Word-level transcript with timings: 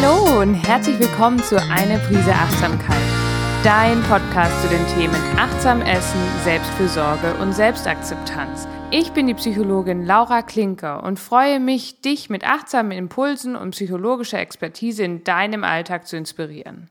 Hallo 0.00 0.42
und 0.42 0.54
herzlich 0.54 0.96
willkommen 1.00 1.42
zu 1.42 1.60
Eine 1.60 1.98
Prise 1.98 2.32
Achtsamkeit, 2.32 3.02
dein 3.64 4.00
Podcast 4.02 4.62
zu 4.62 4.68
den 4.68 4.86
Themen 4.94 5.20
Achtsam 5.36 5.82
Essen, 5.82 6.20
Selbstfürsorge 6.44 7.34
und 7.40 7.52
Selbstakzeptanz. 7.52 8.68
Ich 8.92 9.10
bin 9.10 9.26
die 9.26 9.34
Psychologin 9.34 10.06
Laura 10.06 10.42
Klinker 10.42 11.02
und 11.02 11.18
freue 11.18 11.58
mich, 11.58 12.00
dich 12.00 12.30
mit 12.30 12.44
achtsamen 12.44 12.92
Impulsen 12.92 13.56
und 13.56 13.72
psychologischer 13.72 14.38
Expertise 14.38 15.02
in 15.02 15.24
deinem 15.24 15.64
Alltag 15.64 16.06
zu 16.06 16.16
inspirieren. 16.16 16.88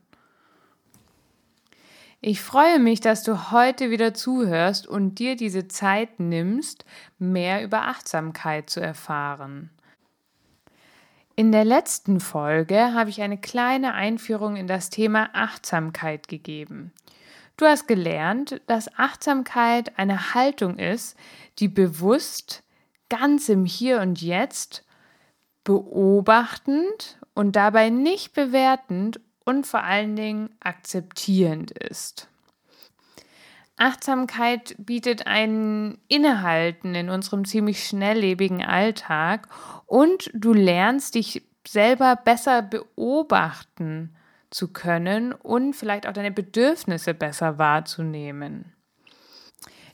Ich 2.20 2.42
freue 2.42 2.78
mich, 2.78 3.00
dass 3.00 3.22
du 3.22 3.50
heute 3.52 3.88
wieder 3.88 4.12
zuhörst 4.12 4.86
und 4.86 5.18
dir 5.18 5.34
diese 5.34 5.66
Zeit 5.66 6.20
nimmst, 6.20 6.84
mehr 7.18 7.64
über 7.64 7.88
Achtsamkeit 7.88 8.68
zu 8.68 8.80
erfahren. 8.80 9.70
In 11.38 11.52
der 11.52 11.64
letzten 11.64 12.18
Folge 12.18 12.94
habe 12.94 13.10
ich 13.10 13.22
eine 13.22 13.38
kleine 13.38 13.94
Einführung 13.94 14.56
in 14.56 14.66
das 14.66 14.90
Thema 14.90 15.30
Achtsamkeit 15.34 16.26
gegeben. 16.26 16.92
Du 17.56 17.64
hast 17.64 17.86
gelernt, 17.86 18.60
dass 18.66 18.92
Achtsamkeit 18.98 20.00
eine 20.00 20.34
Haltung 20.34 20.80
ist, 20.80 21.16
die 21.60 21.68
bewusst 21.68 22.64
ganz 23.08 23.48
im 23.48 23.64
Hier 23.64 24.00
und 24.00 24.20
Jetzt 24.20 24.84
beobachtend 25.62 27.20
und 27.34 27.54
dabei 27.54 27.88
nicht 27.88 28.32
bewertend 28.32 29.20
und 29.44 29.64
vor 29.64 29.84
allen 29.84 30.16
Dingen 30.16 30.50
akzeptierend 30.58 31.70
ist. 31.70 32.28
Achtsamkeit 33.78 34.74
bietet 34.78 35.26
ein 35.26 35.98
Innehalten 36.08 36.94
in 36.94 37.10
unserem 37.10 37.44
ziemlich 37.44 37.84
schnelllebigen 37.84 38.64
Alltag 38.64 39.48
und 39.86 40.30
du 40.34 40.52
lernst 40.52 41.14
dich 41.14 41.42
selber 41.66 42.16
besser 42.16 42.62
beobachten 42.62 44.14
zu 44.50 44.68
können 44.68 45.32
und 45.32 45.74
vielleicht 45.74 46.06
auch 46.06 46.12
deine 46.12 46.30
Bedürfnisse 46.30 47.14
besser 47.14 47.58
wahrzunehmen. 47.58 48.72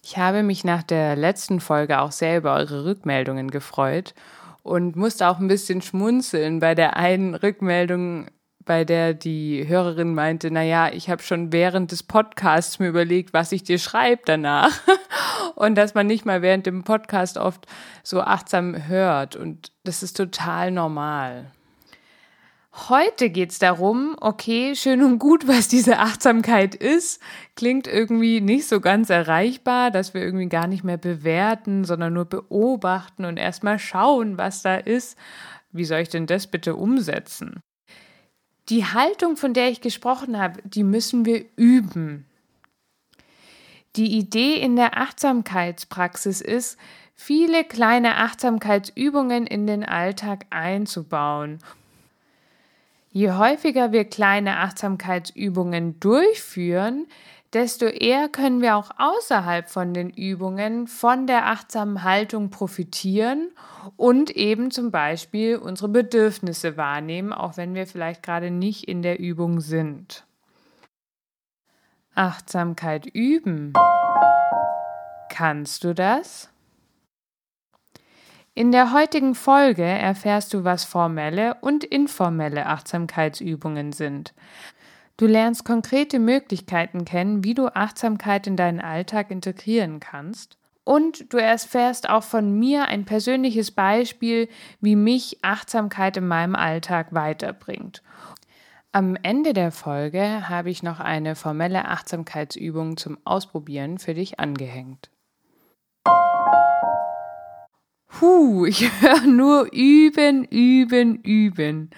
Ich 0.02 0.19
habe 0.19 0.42
mich 0.42 0.64
nach 0.64 0.82
der 0.82 1.16
letzten 1.16 1.60
Folge 1.60 2.00
auch 2.00 2.12
sehr 2.12 2.38
über 2.38 2.54
eure 2.54 2.84
Rückmeldungen 2.84 3.50
gefreut 3.50 4.14
und 4.62 4.96
musste 4.96 5.28
auch 5.28 5.38
ein 5.38 5.48
bisschen 5.48 5.82
schmunzeln 5.82 6.60
bei 6.60 6.74
der 6.74 6.96
einen 6.96 7.34
Rückmeldung, 7.34 8.26
bei 8.64 8.84
der 8.84 9.14
die 9.14 9.66
Hörerin 9.68 10.14
meinte, 10.14 10.50
na 10.50 10.62
ja, 10.62 10.92
ich 10.92 11.10
habe 11.10 11.22
schon 11.22 11.52
während 11.52 11.92
des 11.92 12.02
Podcasts 12.02 12.78
mir 12.78 12.88
überlegt, 12.88 13.32
was 13.32 13.52
ich 13.52 13.62
dir 13.62 13.78
schreibe 13.78 14.22
danach. 14.24 14.72
und 15.54 15.76
dass 15.76 15.94
man 15.94 16.06
nicht 16.06 16.24
mal 16.24 16.42
während 16.42 16.66
dem 16.66 16.84
Podcast 16.84 17.38
oft 17.38 17.66
so 18.02 18.20
achtsam 18.20 18.86
hört. 18.88 19.36
Und 19.36 19.72
das 19.84 20.02
ist 20.02 20.16
total 20.16 20.70
normal. 20.70 21.50
Heute 22.88 23.30
geht 23.30 23.52
es 23.52 23.60
darum, 23.60 24.16
okay, 24.20 24.74
schön 24.74 25.04
und 25.04 25.20
gut, 25.20 25.46
was 25.48 25.68
diese 25.68 25.98
Achtsamkeit 25.98 26.74
ist, 26.74 27.22
klingt 27.54 27.86
irgendwie 27.86 28.40
nicht 28.40 28.66
so 28.66 28.80
ganz 28.80 29.10
erreichbar, 29.10 29.90
dass 29.90 30.12
wir 30.12 30.22
irgendwie 30.22 30.48
gar 30.48 30.66
nicht 30.66 30.82
mehr 30.82 30.96
bewerten, 30.96 31.84
sondern 31.84 32.12
nur 32.12 32.24
beobachten 32.24 33.24
und 33.24 33.36
erstmal 33.36 33.78
schauen, 33.78 34.38
was 34.38 34.62
da 34.62 34.74
ist. 34.74 35.16
Wie 35.70 35.84
soll 35.84 36.00
ich 36.00 36.08
denn 36.08 36.26
das 36.26 36.48
bitte 36.48 36.74
umsetzen? 36.74 37.60
Die 38.68 38.84
Haltung, 38.84 39.36
von 39.36 39.52
der 39.52 39.70
ich 39.70 39.80
gesprochen 39.80 40.38
habe, 40.38 40.60
die 40.64 40.84
müssen 40.84 41.24
wir 41.24 41.44
üben. 41.56 42.26
Die 43.96 44.16
Idee 44.16 44.54
in 44.54 44.76
der 44.76 44.96
Achtsamkeitspraxis 44.96 46.40
ist, 46.40 46.78
viele 47.14 47.64
kleine 47.64 48.16
Achtsamkeitsübungen 48.16 49.46
in 49.46 49.66
den 49.66 49.84
Alltag 49.84 50.47
einzubauen 50.50 51.58
Je 53.14 53.30
häufiger 53.30 53.92
wir 53.92 54.06
kleine 54.06 54.58
Achtsamkeitsübungen 54.58 56.00
durchführen, 56.00 57.06
desto 57.54 57.87
eher 57.87 58.28
können 58.28 58.60
wir 58.60 58.76
auch 58.76 58.91
außerhalb 58.98 59.69
von 59.69 59.94
den 59.94 60.10
Übungen 60.10 60.88
von 60.88 61.26
der 61.26 61.47
achtsamen 61.47 62.03
Haltung 62.03 62.50
profitieren 62.50 63.50
und 63.97 64.31
eben 64.31 64.70
zum 64.70 64.91
Beispiel 64.91 65.56
unsere 65.56 65.88
Bedürfnisse 65.88 66.76
wahrnehmen, 66.76 67.32
auch 67.32 67.56
wenn 67.56 67.75
wir 67.75 67.87
vielleicht 67.87 68.22
gerade 68.22 68.50
nicht 68.50 68.84
in 68.84 69.03
der 69.03 69.20
Übung 69.20 69.60
sind. 69.60 70.26
Achtsamkeit 72.15 73.06
üben. 73.06 73.72
Kannst 75.28 75.84
du 75.84 75.94
das? 75.94 76.50
In 78.56 78.71
der 78.71 78.92
heutigen 78.92 79.34
Folge 79.34 79.82
erfährst 79.82 80.54
du, 80.54 80.62
was 80.62 80.84
formelle 80.84 81.56
und 81.60 81.82
informelle 81.82 82.66
Achtsamkeitsübungen 82.66 83.92
sind. 83.92 84.32
Du 85.16 85.26
lernst 85.26 85.64
konkrete 85.64 86.19
Möglichkeiten 86.19 87.04
kennen, 87.04 87.44
wie 87.44 87.54
du 87.54 87.69
Achtsamkeit 87.69 88.48
in 88.48 88.56
deinen 88.56 88.80
Alltag 88.80 89.30
integrieren 89.30 90.00
kannst. 90.00 90.58
Und 90.82 91.32
du 91.32 91.38
erfährst 91.38 92.10
auch 92.10 92.25
von 92.25 92.58
mir 92.58 92.86
ein 92.88 93.04
persönliches 93.04 93.70
Beispiel, 93.70 94.48
wie 94.80 94.97
mich 94.97 95.38
Achtsamkeit 95.42 96.16
in 96.16 96.26
meinem 96.26 96.56
Alltag 96.56 97.14
weiterbringt. 97.14 98.03
Am 98.91 99.16
Ende 99.22 99.53
der 99.53 99.70
Folge 99.70 100.48
habe 100.48 100.70
ich 100.70 100.82
noch 100.82 101.00
eine 101.00 101.36
formelle 101.36 101.88
Achtsamkeitsübung 101.88 102.97
zum 102.97 103.19
Ausprobieren 103.24 103.98
für 103.98 104.14
dich 104.14 104.41
angehängt. 104.41 105.10
Puh, 108.08 108.66
ich 108.66 108.91
höre 109.00 109.26
nur 109.26 109.72
üben, 109.72 110.44
üben, 110.44 111.16
üben. 111.22 111.91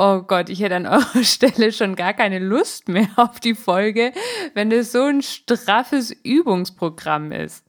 Oh 0.00 0.22
Gott, 0.22 0.48
ich 0.48 0.60
hätte 0.60 0.76
an 0.76 0.86
eurer 0.86 1.02
Stelle 1.24 1.72
schon 1.72 1.96
gar 1.96 2.12
keine 2.12 2.38
Lust 2.38 2.86
mehr 2.88 3.08
auf 3.16 3.40
die 3.40 3.56
Folge, 3.56 4.12
wenn 4.54 4.70
es 4.70 4.92
so 4.92 5.02
ein 5.02 5.22
straffes 5.22 6.12
Übungsprogramm 6.22 7.32
ist. 7.32 7.66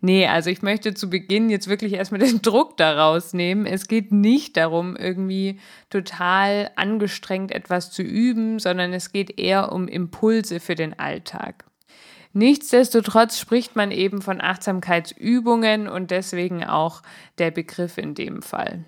Nee, 0.00 0.28
also 0.28 0.48
ich 0.48 0.62
möchte 0.62 0.94
zu 0.94 1.10
Beginn 1.10 1.50
jetzt 1.50 1.66
wirklich 1.66 1.94
erstmal 1.94 2.20
den 2.20 2.40
Druck 2.42 2.76
daraus 2.76 3.32
nehmen. 3.32 3.66
Es 3.66 3.88
geht 3.88 4.12
nicht 4.12 4.56
darum, 4.56 4.94
irgendwie 4.94 5.58
total 5.90 6.70
angestrengt 6.76 7.50
etwas 7.50 7.90
zu 7.90 8.02
üben, 8.02 8.60
sondern 8.60 8.92
es 8.92 9.10
geht 9.10 9.40
eher 9.40 9.72
um 9.72 9.88
Impulse 9.88 10.60
für 10.60 10.76
den 10.76 10.96
Alltag. 11.00 11.64
Nichtsdestotrotz 12.32 13.40
spricht 13.40 13.74
man 13.74 13.90
eben 13.90 14.22
von 14.22 14.40
Achtsamkeitsübungen 14.40 15.88
und 15.88 16.12
deswegen 16.12 16.62
auch 16.62 17.02
der 17.38 17.50
Begriff 17.50 17.98
in 17.98 18.14
dem 18.14 18.40
Fall. 18.40 18.84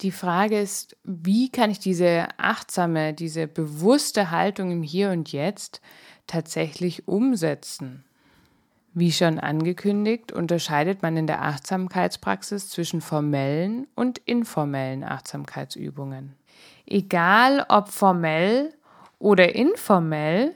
Die 0.00 0.10
Frage 0.10 0.58
ist, 0.58 0.96
wie 1.04 1.50
kann 1.50 1.70
ich 1.70 1.78
diese 1.78 2.26
achtsame, 2.36 3.14
diese 3.14 3.46
bewusste 3.46 4.30
Haltung 4.30 4.70
im 4.72 4.82
Hier 4.82 5.10
und 5.10 5.32
Jetzt 5.32 5.80
tatsächlich 6.26 7.06
umsetzen? 7.06 8.04
Wie 8.92 9.12
schon 9.12 9.40
angekündigt, 9.40 10.32
unterscheidet 10.32 11.02
man 11.02 11.16
in 11.16 11.26
der 11.26 11.42
Achtsamkeitspraxis 11.42 12.68
zwischen 12.70 13.00
formellen 13.00 13.88
und 13.94 14.18
informellen 14.18 15.02
Achtsamkeitsübungen. 15.02 16.34
Egal 16.86 17.66
ob 17.68 17.88
formell 17.88 18.72
oder 19.18 19.54
informell, 19.54 20.54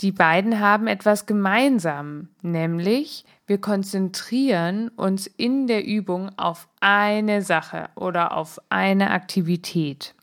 die 0.00 0.12
beiden 0.12 0.60
haben 0.60 0.86
etwas 0.86 1.26
gemeinsam, 1.26 2.28
nämlich 2.42 3.24
wir 3.48 3.60
konzentrieren 3.60 4.90
uns 4.90 5.26
in 5.26 5.66
der 5.66 5.84
Übung 5.84 6.30
auf 6.36 6.68
eine 6.80 7.42
Sache 7.42 7.88
oder 7.96 8.36
auf 8.36 8.60
eine 8.68 9.10
Aktivität. 9.10 10.14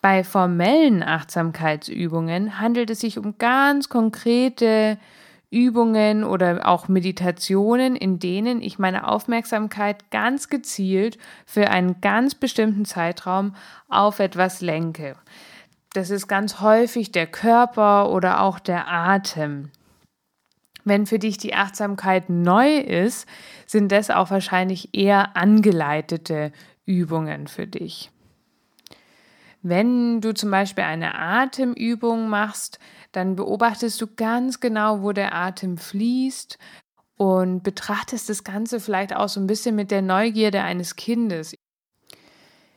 Bei 0.00 0.24
formellen 0.24 1.02
Achtsamkeitsübungen 1.02 2.58
handelt 2.58 2.90
es 2.90 3.00
sich 3.00 3.18
um 3.18 3.36
ganz 3.38 3.88
konkrete 3.88 4.98
Übungen 5.50 6.24
oder 6.24 6.66
auch 6.66 6.88
Meditationen, 6.88 7.94
in 7.94 8.18
denen 8.18 8.62
ich 8.62 8.78
meine 8.78 9.06
Aufmerksamkeit 9.06 10.10
ganz 10.10 10.48
gezielt 10.48 11.18
für 11.44 11.68
einen 11.68 12.00
ganz 12.00 12.34
bestimmten 12.34 12.86
Zeitraum 12.86 13.54
auf 13.90 14.18
etwas 14.18 14.62
lenke. 14.62 15.14
Das 15.92 16.08
ist 16.08 16.26
ganz 16.26 16.60
häufig 16.60 17.12
der 17.12 17.26
Körper 17.26 18.10
oder 18.10 18.40
auch 18.40 18.58
der 18.58 18.90
Atem. 18.90 19.68
Wenn 20.84 21.06
für 21.06 21.18
dich 21.18 21.38
die 21.38 21.54
Achtsamkeit 21.54 22.28
neu 22.28 22.78
ist, 22.78 23.26
sind 23.66 23.92
das 23.92 24.10
auch 24.10 24.30
wahrscheinlich 24.30 24.90
eher 24.92 25.36
angeleitete 25.36 26.52
Übungen 26.84 27.46
für 27.46 27.66
dich. 27.66 28.10
Wenn 29.62 30.20
du 30.20 30.34
zum 30.34 30.50
Beispiel 30.50 30.82
eine 30.82 31.14
Atemübung 31.14 32.28
machst, 32.28 32.80
dann 33.12 33.36
beobachtest 33.36 34.00
du 34.00 34.08
ganz 34.08 34.58
genau, 34.58 35.02
wo 35.02 35.12
der 35.12 35.34
Atem 35.34 35.78
fließt 35.78 36.58
und 37.16 37.62
betrachtest 37.62 38.28
das 38.28 38.42
Ganze 38.42 38.80
vielleicht 38.80 39.14
auch 39.14 39.28
so 39.28 39.38
ein 39.38 39.46
bisschen 39.46 39.76
mit 39.76 39.92
der 39.92 40.02
Neugierde 40.02 40.62
eines 40.62 40.96
Kindes. 40.96 41.54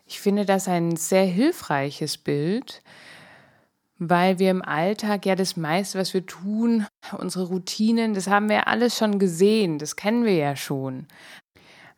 Ich 0.05 0.19
finde 0.19 0.45
das 0.45 0.67
ein 0.67 0.95
sehr 0.95 1.25
hilfreiches 1.25 2.19
Bild, 2.19 2.83
weil 3.97 4.39
wir 4.39 4.51
im 4.51 4.61
Alltag 4.61 5.25
ja 5.25 5.35
das 5.35 5.55
meiste, 5.55 5.97
was 5.99 6.13
wir 6.13 6.25
tun, 6.25 6.85
unsere 7.17 7.47
Routinen, 7.47 8.13
das 8.13 8.27
haben 8.27 8.49
wir 8.49 8.67
alles 8.67 8.97
schon 8.97 9.19
gesehen, 9.19 9.79
das 9.79 9.95
kennen 9.95 10.25
wir 10.25 10.35
ja 10.35 10.55
schon. 10.55 11.07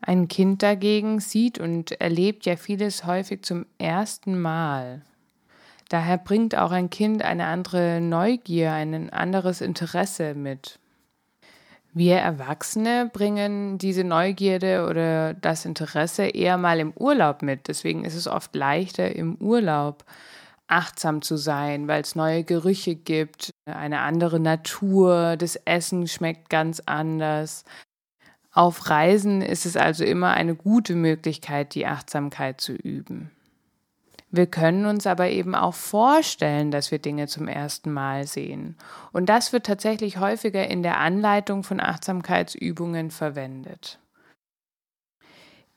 Ein 0.02 0.28
Kind 0.28 0.62
dagegen 0.62 1.20
sieht 1.20 1.60
und 1.60 2.00
erlebt 2.00 2.46
ja 2.46 2.56
vieles 2.56 3.06
häufig 3.06 3.44
zum 3.44 3.66
ersten 3.80 4.40
Mal. 4.40 5.02
Daher 5.90 6.18
bringt 6.18 6.56
auch 6.56 6.72
ein 6.72 6.90
Kind 6.90 7.24
eine 7.24 7.46
andere 7.46 8.00
Neugier, 8.02 8.74
ein 8.74 9.10
anderes 9.12 9.62
Interesse 9.62 10.36
mit. 10.36 10.80
Wir 11.94 12.18
Erwachsene 12.18 13.10
bringen 13.12 13.80
diese 13.80 14.04
Neugierde 14.04 14.86
oder 14.88 15.34
das 15.34 15.66
Interesse 15.66 16.28
eher 16.28 16.58
mal 16.58 16.80
im 16.80 16.92
Urlaub 16.92 17.42
mit. 17.42 17.68
Deswegen 17.68 18.06
ist 18.06 18.14
es 18.14 18.28
oft 18.28 18.54
leichter 18.54 19.16
im 19.16 19.36
Urlaub 19.38 20.04
achtsam 20.68 21.22
zu 21.22 21.38
sein, 21.38 21.88
weil 21.88 22.02
es 22.02 22.16
neue 22.16 22.44
Gerüche 22.44 22.96
gibt, 22.96 23.52
eine 23.66 24.00
andere 24.00 24.40
Natur, 24.40 25.38
das 25.38 25.56
Essen 25.56 26.08
schmeckt 26.08 26.50
ganz 26.50 26.82
anders. 26.86 27.64
Auf 28.52 28.90
Reisen 28.90 29.42
ist 29.42 29.66
es 29.66 29.78
also 29.78 30.04
immer 30.04 30.32
eine 30.32 30.56
gute 30.56 30.96
Möglichkeit, 30.96 31.76
die 31.76 31.86
Achtsamkeit 31.86 32.60
zu 32.60 32.74
üben. 32.74 33.32
Wir 34.30 34.48
können 34.48 34.86
uns 34.86 35.08
aber 35.08 35.30
eben 35.30 35.56
auch 35.56 35.74
vorstellen, 35.74 36.70
dass 36.70 36.92
wir 36.92 37.00
Dinge 37.00 37.28
zum 37.28 37.48
ersten 37.48 37.94
Mal 37.94 38.28
sehen. 38.28 38.76
Und 39.14 39.28
das 39.28 39.54
wird 39.54 39.66
tatsächlich 39.66 40.20
häufiger 40.20 40.68
in 40.68 40.84
der 40.84 41.00
Anleitung 41.00 41.64
von 41.64 41.80
Achtsamkeitsübungen 41.80 43.10
verwendet. 43.10 44.00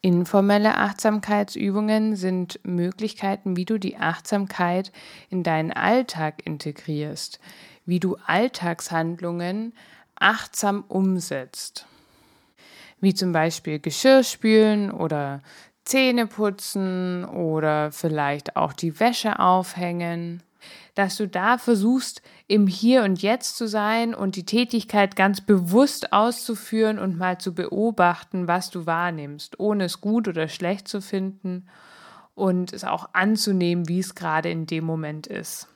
Informelle 0.02 0.78
Achtsamkeitsübungen 0.78 2.16
sind 2.16 2.58
Möglichkeiten, 2.62 3.56
wie 3.56 3.66
du 3.66 3.78
die 3.78 3.98
Achtsamkeit 3.98 4.92
in 5.28 5.42
deinen 5.42 5.72
Alltag 5.72 6.46
integrierst, 6.46 7.38
wie 7.84 8.00
du 8.00 8.16
Alltagshandlungen 8.26 9.74
achtsam 10.14 10.84
umsetzt. 10.88 11.86
Wie 13.00 13.12
zum 13.12 13.32
Beispiel 13.32 13.78
Geschirr 13.78 14.22
spülen 14.22 14.90
oder 14.90 15.42
Zähne 15.84 16.26
putzen 16.26 17.26
oder 17.26 17.92
vielleicht 17.92 18.56
auch 18.56 18.72
die 18.72 19.00
Wäsche 19.00 19.38
aufhängen, 19.38 20.42
dass 20.94 21.16
du 21.16 21.28
da 21.28 21.58
versuchst, 21.58 22.22
im 22.50 22.66
Hier 22.66 23.04
und 23.04 23.22
Jetzt 23.22 23.56
zu 23.56 23.68
sein 23.68 24.12
und 24.12 24.34
die 24.34 24.44
Tätigkeit 24.44 25.14
ganz 25.14 25.40
bewusst 25.40 26.12
auszuführen 26.12 26.98
und 26.98 27.16
mal 27.16 27.38
zu 27.38 27.54
beobachten, 27.54 28.48
was 28.48 28.70
du 28.70 28.86
wahrnimmst, 28.86 29.60
ohne 29.60 29.84
es 29.84 30.00
gut 30.00 30.26
oder 30.26 30.48
schlecht 30.48 30.88
zu 30.88 31.00
finden 31.00 31.66
und 32.34 32.72
es 32.72 32.82
auch 32.82 33.10
anzunehmen, 33.12 33.86
wie 33.88 34.00
es 34.00 34.16
gerade 34.16 34.50
in 34.50 34.66
dem 34.66 34.84
Moment 34.84 35.28
ist. 35.28 35.68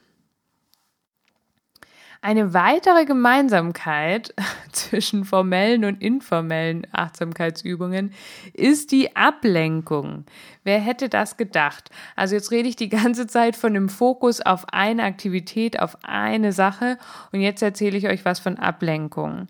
Eine 2.24 2.54
weitere 2.54 3.04
Gemeinsamkeit 3.04 4.32
zwischen 4.72 5.26
formellen 5.26 5.84
und 5.84 6.00
informellen 6.00 6.86
Achtsamkeitsübungen 6.90 8.14
ist 8.54 8.92
die 8.92 9.14
Ablenkung. 9.14 10.24
Wer 10.62 10.80
hätte 10.80 11.10
das 11.10 11.36
gedacht? 11.36 11.90
Also 12.16 12.34
jetzt 12.34 12.50
rede 12.50 12.66
ich 12.66 12.76
die 12.76 12.88
ganze 12.88 13.26
Zeit 13.26 13.56
von 13.56 13.74
dem 13.74 13.90
Fokus 13.90 14.40
auf 14.40 14.64
eine 14.72 15.02
Aktivität, 15.02 15.78
auf 15.78 15.98
eine 16.02 16.54
Sache 16.54 16.96
und 17.30 17.42
jetzt 17.42 17.60
erzähle 17.60 17.98
ich 17.98 18.08
euch 18.08 18.24
was 18.24 18.40
von 18.40 18.56
Ablenkung. 18.56 19.46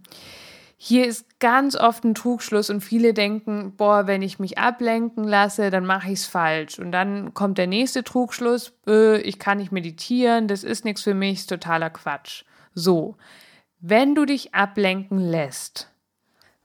Hier 0.76 1.06
ist 1.06 1.38
ganz 1.38 1.76
oft 1.76 2.02
ein 2.02 2.16
Trugschluss 2.16 2.70
und 2.70 2.80
viele 2.80 3.14
denken, 3.14 3.74
boah, 3.76 4.08
wenn 4.08 4.20
ich 4.20 4.40
mich 4.40 4.58
ablenken 4.58 5.22
lasse, 5.22 5.70
dann 5.70 5.86
mache 5.86 6.08
ich 6.08 6.18
es 6.18 6.26
falsch. 6.26 6.80
Und 6.80 6.90
dann 6.90 7.34
kommt 7.34 7.56
der 7.56 7.68
nächste 7.68 8.02
Trugschluss, 8.02 8.72
äh, 8.88 9.20
ich 9.20 9.38
kann 9.38 9.58
nicht 9.58 9.70
meditieren, 9.70 10.48
das 10.48 10.64
ist 10.64 10.84
nichts 10.84 11.02
für 11.02 11.14
mich, 11.14 11.38
ist 11.38 11.50
totaler 11.50 11.90
Quatsch. 11.90 12.42
So, 12.74 13.16
wenn 13.80 14.14
du 14.14 14.24
dich 14.24 14.54
ablenken 14.54 15.18
lässt, 15.18 15.90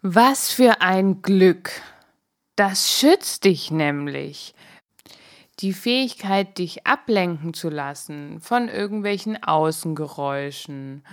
was 0.01 0.51
für 0.51 0.81
ein 0.81 1.21
Glück. 1.21 1.71
Das 2.55 2.91
schützt 2.91 3.43
dich 3.43 3.71
nämlich. 3.71 4.53
Die 5.59 5.73
Fähigkeit, 5.73 6.57
dich 6.57 6.87
ablenken 6.87 7.53
zu 7.53 7.69
lassen 7.69 8.39
von 8.39 8.69
irgendwelchen 8.69 9.43
Außengeräuschen, 9.43 11.03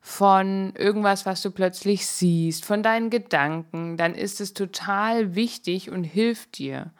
von 0.00 0.72
irgendwas, 0.76 1.26
was 1.26 1.42
du 1.42 1.50
plötzlich 1.50 2.06
siehst, 2.06 2.64
von 2.64 2.84
deinen 2.84 3.10
Gedanken, 3.10 3.96
dann 3.96 4.14
ist 4.14 4.40
es 4.40 4.54
total 4.54 5.34
wichtig 5.34 5.90
und 5.90 6.04
hilft 6.04 6.58
dir. 6.58 6.92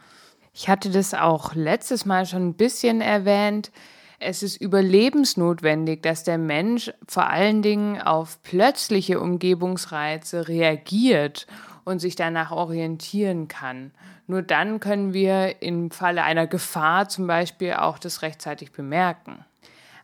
Ich 0.53 0.69
hatte 0.69 0.91
das 0.91 1.15
auch 1.15 1.55
letztes 1.55 2.05
Mal 2.05 2.27
schon 2.27 2.49
ein 2.49 2.55
bisschen 2.55 3.01
erwähnt. 3.01 3.71
Es 4.19 4.43
ist 4.43 4.57
überlebensnotwendig, 4.57 6.03
dass 6.03 6.25
der 6.25 6.39
Mensch 6.39 6.93
vor 7.07 7.29
allen 7.29 7.63
Dingen 7.63 8.01
auf 8.01 8.43
plötzliche 8.43 9.21
Umgebungsreize 9.21 10.49
reagiert 10.49 11.47
und 11.85 12.01
sich 12.01 12.17
danach 12.17 12.51
orientieren 12.51 13.49
kann. 13.49 13.93
Nur 14.27 14.43
dann 14.43 14.81
können 14.81 15.13
wir 15.13 15.63
im 15.63 15.91
Falle 15.91 16.25
einer 16.25 16.47
Gefahr 16.47 17.09
zum 17.09 17.27
Beispiel 17.27 17.75
auch 17.75 17.99
das 17.99 18.23
rechtzeitig 18.23 18.73
bemerken. 18.73 19.45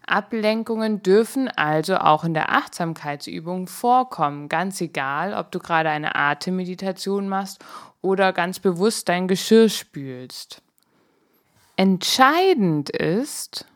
Ablenkungen 0.07 1.03
dürfen 1.03 1.49
also 1.49 1.97
auch 1.97 2.25
in 2.25 2.35
der 2.35 2.51
Achtsamkeitsübung 2.53 3.67
vorkommen, 3.67 4.49
ganz 4.49 4.81
egal, 4.81 5.33
ob 5.35 5.51
du 5.53 5.59
gerade 5.59 5.91
eine 5.91 6.15
Atemmeditation 6.15 7.29
machst 7.29 7.65
oder 8.01 8.33
ganz 8.33 8.59
bewusst 8.59 9.09
dein 9.09 9.29
Geschirr 9.29 9.69
spülst. 9.69 10.61
Entscheidend 11.77 12.91
ist, 12.91 13.67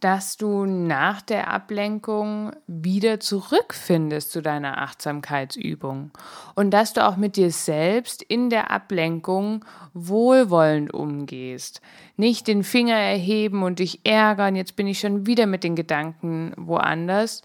dass 0.00 0.38
du 0.38 0.64
nach 0.64 1.20
der 1.20 1.48
Ablenkung 1.48 2.52
wieder 2.66 3.20
zurückfindest 3.20 4.32
zu 4.32 4.40
deiner 4.40 4.78
Achtsamkeitsübung 4.78 6.10
und 6.54 6.70
dass 6.70 6.94
du 6.94 7.06
auch 7.06 7.16
mit 7.16 7.36
dir 7.36 7.50
selbst 7.50 8.22
in 8.22 8.48
der 8.48 8.70
Ablenkung 8.70 9.64
wohlwollend 9.92 10.92
umgehst. 10.92 11.82
Nicht 12.16 12.48
den 12.48 12.64
Finger 12.64 12.96
erheben 12.96 13.62
und 13.62 13.78
dich 13.78 14.00
ärgern, 14.04 14.56
jetzt 14.56 14.74
bin 14.74 14.86
ich 14.86 15.00
schon 15.00 15.26
wieder 15.26 15.46
mit 15.46 15.64
den 15.64 15.76
Gedanken 15.76 16.54
woanders, 16.56 17.42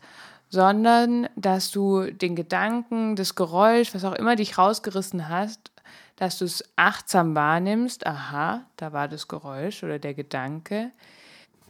sondern 0.50 1.28
dass 1.36 1.72
du 1.72 2.10
den 2.12 2.36
Gedanken, 2.36 3.18
das 3.18 3.36
Geräusch, 3.36 3.94
was 3.94 4.06
auch 4.06 4.13
immer 4.13 4.38
dich 4.38 4.57
rausgerissen 4.57 5.28
hast, 5.28 5.72
dass 6.16 6.38
du 6.38 6.46
es 6.46 6.63
achtsam 6.78 7.36
wahrnimmst, 7.36 8.07
aha, 8.07 8.62
da 8.78 8.94
war 8.94 9.10
das 9.10 9.28
Geräusch 9.28 9.84
oder 9.84 10.00
der 10.00 10.13
Gedanke, 10.13 10.92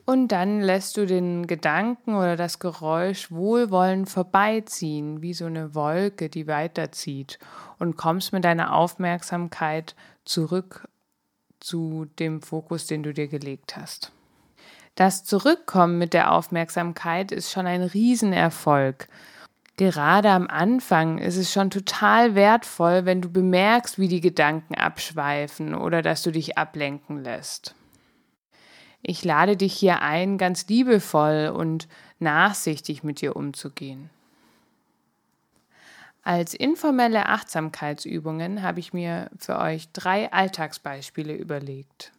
und 0.05 0.27
dann 0.29 0.61
lässt 0.61 0.97
du 0.97 1.05
den 1.05 1.47
Gedanken 1.47 2.15
oder 2.15 2.35
das 2.35 2.59
Geräusch 2.59 3.31
wohlwollend 3.31 4.09
vorbeiziehen, 4.09 5.21
wie 5.21 5.33
so 5.33 5.45
eine 5.45 5.73
Wolke, 5.73 6.29
die 6.29 6.47
weiterzieht, 6.47 7.39
und 7.79 7.97
kommst 7.97 8.31
mit 8.31 8.45
deiner 8.45 8.73
Aufmerksamkeit 8.73 9.95
zurück 10.23 10.87
zu 11.59 12.05
dem 12.19 12.41
Fokus, 12.41 12.85
den 12.85 13.01
du 13.01 13.13
dir 13.13 13.27
gelegt 13.27 13.75
hast. 13.75 14.11
Das 14.93 15.25
Zurückkommen 15.25 15.97
mit 15.97 16.13
der 16.13 16.31
Aufmerksamkeit 16.31 17.31
ist 17.31 17.51
schon 17.51 17.65
ein 17.65 17.81
Riesenerfolg. 17.81 19.09
Gerade 19.75 20.29
am 20.29 20.47
Anfang 20.47 21.17
ist 21.17 21.35
es 21.35 21.51
schon 21.51 21.69
total 21.69 22.33
wertvoll, 22.33 23.05
wenn 23.05 23.21
du 23.21 23.29
bemerkst, 23.29 23.99
wie 23.99 24.07
die 24.07 24.21
Gedanken 24.21 24.75
abschweifen 24.75 25.75
oder 25.75 26.01
dass 26.01 26.23
du 26.23 26.31
dich 26.31 26.57
ablenken 26.57 27.23
lässt. 27.23 27.75
Ich 29.07 29.23
lade 29.23 29.55
dich 29.55 29.73
hier 29.73 30.01
ein, 30.01 30.39
ganz 30.39 30.67
liebevoll 30.67 31.53
und 31.55 31.87
nachsichtig 32.17 33.03
mit 33.03 33.21
dir 33.21 33.35
umzugehen. 33.35 34.09
Als 36.23 36.55
informelle 36.55 37.27
Achtsamkeitsübungen 37.27 38.63
habe 38.63 38.79
ich 38.79 38.93
mir 38.93 39.29
für 39.37 39.59
euch 39.59 39.91
drei 39.91 40.33
Alltagsbeispiele 40.33 41.35
überlegt. 41.35 42.13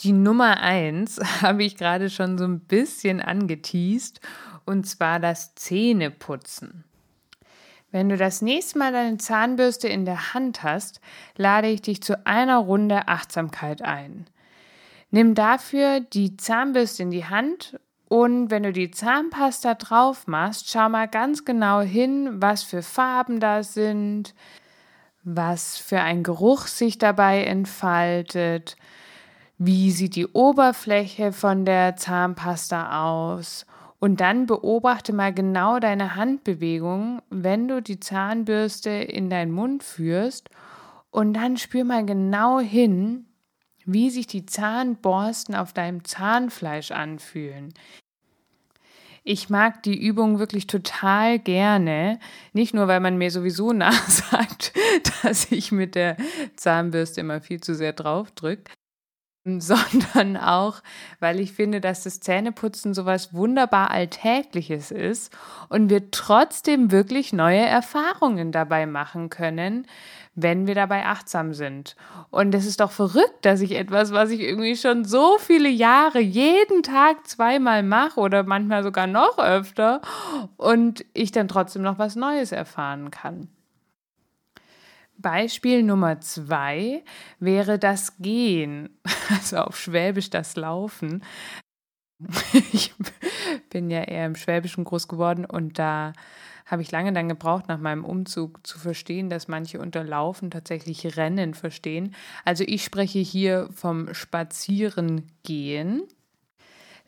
Die 0.00 0.10
Nummer 0.12 0.56
eins 0.60 1.20
habe 1.40 1.62
ich 1.62 1.76
gerade 1.76 2.10
schon 2.10 2.38
so 2.38 2.44
ein 2.44 2.58
bisschen 2.58 3.20
angeteased, 3.20 4.20
und 4.64 4.88
zwar 4.88 5.20
das 5.20 5.54
Zähneputzen. 5.54 6.82
Wenn 7.90 8.08
du 8.08 8.16
das 8.16 8.42
nächste 8.42 8.78
Mal 8.78 8.92
deine 8.92 9.18
Zahnbürste 9.18 9.88
in 9.88 10.04
der 10.04 10.34
Hand 10.34 10.62
hast, 10.62 11.00
lade 11.36 11.68
ich 11.68 11.82
dich 11.82 12.02
zu 12.02 12.26
einer 12.26 12.58
Runde 12.58 13.08
Achtsamkeit 13.08 13.82
ein. 13.82 14.26
Nimm 15.10 15.34
dafür 15.34 16.00
die 16.00 16.36
Zahnbürste 16.36 17.04
in 17.04 17.10
die 17.10 17.24
Hand 17.24 17.78
und 18.08 18.50
wenn 18.50 18.62
du 18.62 18.72
die 18.72 18.90
Zahnpasta 18.90 19.74
drauf 19.74 20.26
machst, 20.26 20.70
schau 20.70 20.88
mal 20.88 21.08
ganz 21.08 21.44
genau 21.44 21.80
hin, 21.80 22.40
was 22.40 22.62
für 22.62 22.82
Farben 22.82 23.40
da 23.40 23.62
sind, 23.62 24.34
was 25.24 25.76
für 25.76 26.00
ein 26.00 26.22
Geruch 26.22 26.66
sich 26.66 26.98
dabei 26.98 27.44
entfaltet, 27.44 28.76
wie 29.58 29.90
sieht 29.90 30.14
die 30.14 30.26
Oberfläche 30.26 31.32
von 31.32 31.64
der 31.64 31.96
Zahnpasta 31.96 33.04
aus 33.04 33.66
und 34.06 34.20
dann 34.20 34.46
beobachte 34.46 35.12
mal 35.12 35.34
genau 35.34 35.80
deine 35.80 36.14
Handbewegung, 36.14 37.22
wenn 37.28 37.66
du 37.66 37.82
die 37.82 37.98
Zahnbürste 37.98 38.90
in 38.90 39.30
deinen 39.30 39.50
Mund 39.50 39.82
führst. 39.82 40.48
Und 41.10 41.34
dann 41.34 41.56
spür 41.56 41.82
mal 41.82 42.06
genau 42.06 42.60
hin, 42.60 43.24
wie 43.84 44.10
sich 44.10 44.28
die 44.28 44.46
Zahnborsten 44.46 45.56
auf 45.56 45.72
deinem 45.72 46.04
Zahnfleisch 46.04 46.92
anfühlen. 46.92 47.74
Ich 49.24 49.50
mag 49.50 49.82
die 49.82 50.00
Übung 50.00 50.38
wirklich 50.38 50.68
total 50.68 51.40
gerne. 51.40 52.20
Nicht 52.52 52.74
nur, 52.74 52.86
weil 52.86 53.00
man 53.00 53.18
mir 53.18 53.32
sowieso 53.32 53.72
nachsagt, 53.72 54.72
dass 55.24 55.50
ich 55.50 55.72
mit 55.72 55.96
der 55.96 56.16
Zahnbürste 56.54 57.22
immer 57.22 57.40
viel 57.40 57.60
zu 57.60 57.74
sehr 57.74 57.92
drauf 57.92 58.30
drücke, 58.30 58.70
sondern 59.58 60.36
auch, 60.36 60.82
weil 61.20 61.38
ich 61.38 61.52
finde, 61.52 61.80
dass 61.80 62.02
das 62.02 62.18
Zähneputzen 62.20 62.94
sowas 62.94 63.32
wunderbar 63.32 63.90
Alltägliches 63.92 64.90
ist 64.90 65.32
und 65.68 65.88
wir 65.88 66.10
trotzdem 66.10 66.90
wirklich 66.90 67.32
neue 67.32 67.60
Erfahrungen 67.60 68.50
dabei 68.50 68.86
machen 68.86 69.30
können, 69.30 69.86
wenn 70.34 70.66
wir 70.66 70.74
dabei 70.74 71.06
achtsam 71.06 71.54
sind. 71.54 71.94
Und 72.30 72.54
es 72.54 72.66
ist 72.66 72.80
doch 72.80 72.90
verrückt, 72.90 73.44
dass 73.46 73.60
ich 73.60 73.76
etwas, 73.76 74.12
was 74.12 74.30
ich 74.30 74.40
irgendwie 74.40 74.76
schon 74.76 75.04
so 75.04 75.38
viele 75.38 75.68
Jahre 75.68 76.18
jeden 76.18 76.82
Tag 76.82 77.28
zweimal 77.28 77.84
mache 77.84 78.18
oder 78.18 78.42
manchmal 78.42 78.82
sogar 78.82 79.06
noch 79.06 79.38
öfter 79.38 80.02
und 80.56 81.04
ich 81.14 81.30
dann 81.30 81.46
trotzdem 81.46 81.82
noch 81.82 81.98
was 81.98 82.16
Neues 82.16 82.50
erfahren 82.50 83.12
kann. 83.12 83.48
Beispiel 85.26 85.82
Nummer 85.82 86.20
zwei 86.20 87.02
wäre 87.40 87.80
das 87.80 88.16
Gehen, 88.18 88.96
also 89.28 89.56
auf 89.56 89.76
Schwäbisch 89.76 90.30
das 90.30 90.54
Laufen. 90.54 91.24
Ich 92.72 92.94
bin 93.68 93.90
ja 93.90 94.02
eher 94.04 94.26
im 94.26 94.36
Schwäbischen 94.36 94.84
groß 94.84 95.08
geworden 95.08 95.44
und 95.44 95.80
da 95.80 96.12
habe 96.64 96.80
ich 96.82 96.92
lange 96.92 97.12
dann 97.12 97.28
gebraucht, 97.28 97.66
nach 97.66 97.80
meinem 97.80 98.04
Umzug 98.04 98.64
zu 98.64 98.78
verstehen, 98.78 99.28
dass 99.28 99.48
manche 99.48 99.80
unter 99.80 100.04
Laufen 100.04 100.52
tatsächlich 100.52 101.16
Rennen 101.16 101.54
verstehen. 101.54 102.14
Also 102.44 102.62
ich 102.64 102.84
spreche 102.84 103.18
hier 103.18 103.68
vom 103.74 104.14
Spazierengehen. 104.14 106.04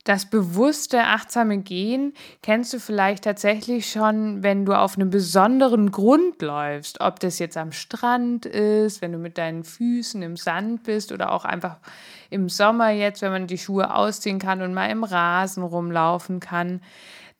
Das 0.04 0.30
bewusste, 0.30 1.00
achtsame 1.04 1.58
Gehen 1.58 2.14
kennst 2.42 2.72
du 2.72 2.80
vielleicht 2.80 3.24
tatsächlich 3.24 3.90
schon, 3.90 4.42
wenn 4.42 4.64
du 4.64 4.72
auf 4.72 4.96
einem 4.96 5.10
besonderen 5.10 5.90
Grund 5.90 6.40
läufst. 6.40 7.00
Ob 7.00 7.20
das 7.20 7.38
jetzt 7.38 7.56
am 7.56 7.72
Strand 7.72 8.46
ist, 8.46 9.02
wenn 9.02 9.12
du 9.12 9.18
mit 9.18 9.36
deinen 9.36 9.64
Füßen 9.64 10.22
im 10.22 10.36
Sand 10.36 10.84
bist 10.84 11.12
oder 11.12 11.32
auch 11.32 11.44
einfach 11.44 11.78
im 12.30 12.48
Sommer 12.48 12.90
jetzt, 12.90 13.22
wenn 13.22 13.32
man 13.32 13.46
die 13.46 13.58
Schuhe 13.58 13.94
ausziehen 13.94 14.38
kann 14.38 14.62
und 14.62 14.72
mal 14.72 14.90
im 14.90 15.04
Rasen 15.04 15.62
rumlaufen 15.62 16.40
kann. 16.40 16.80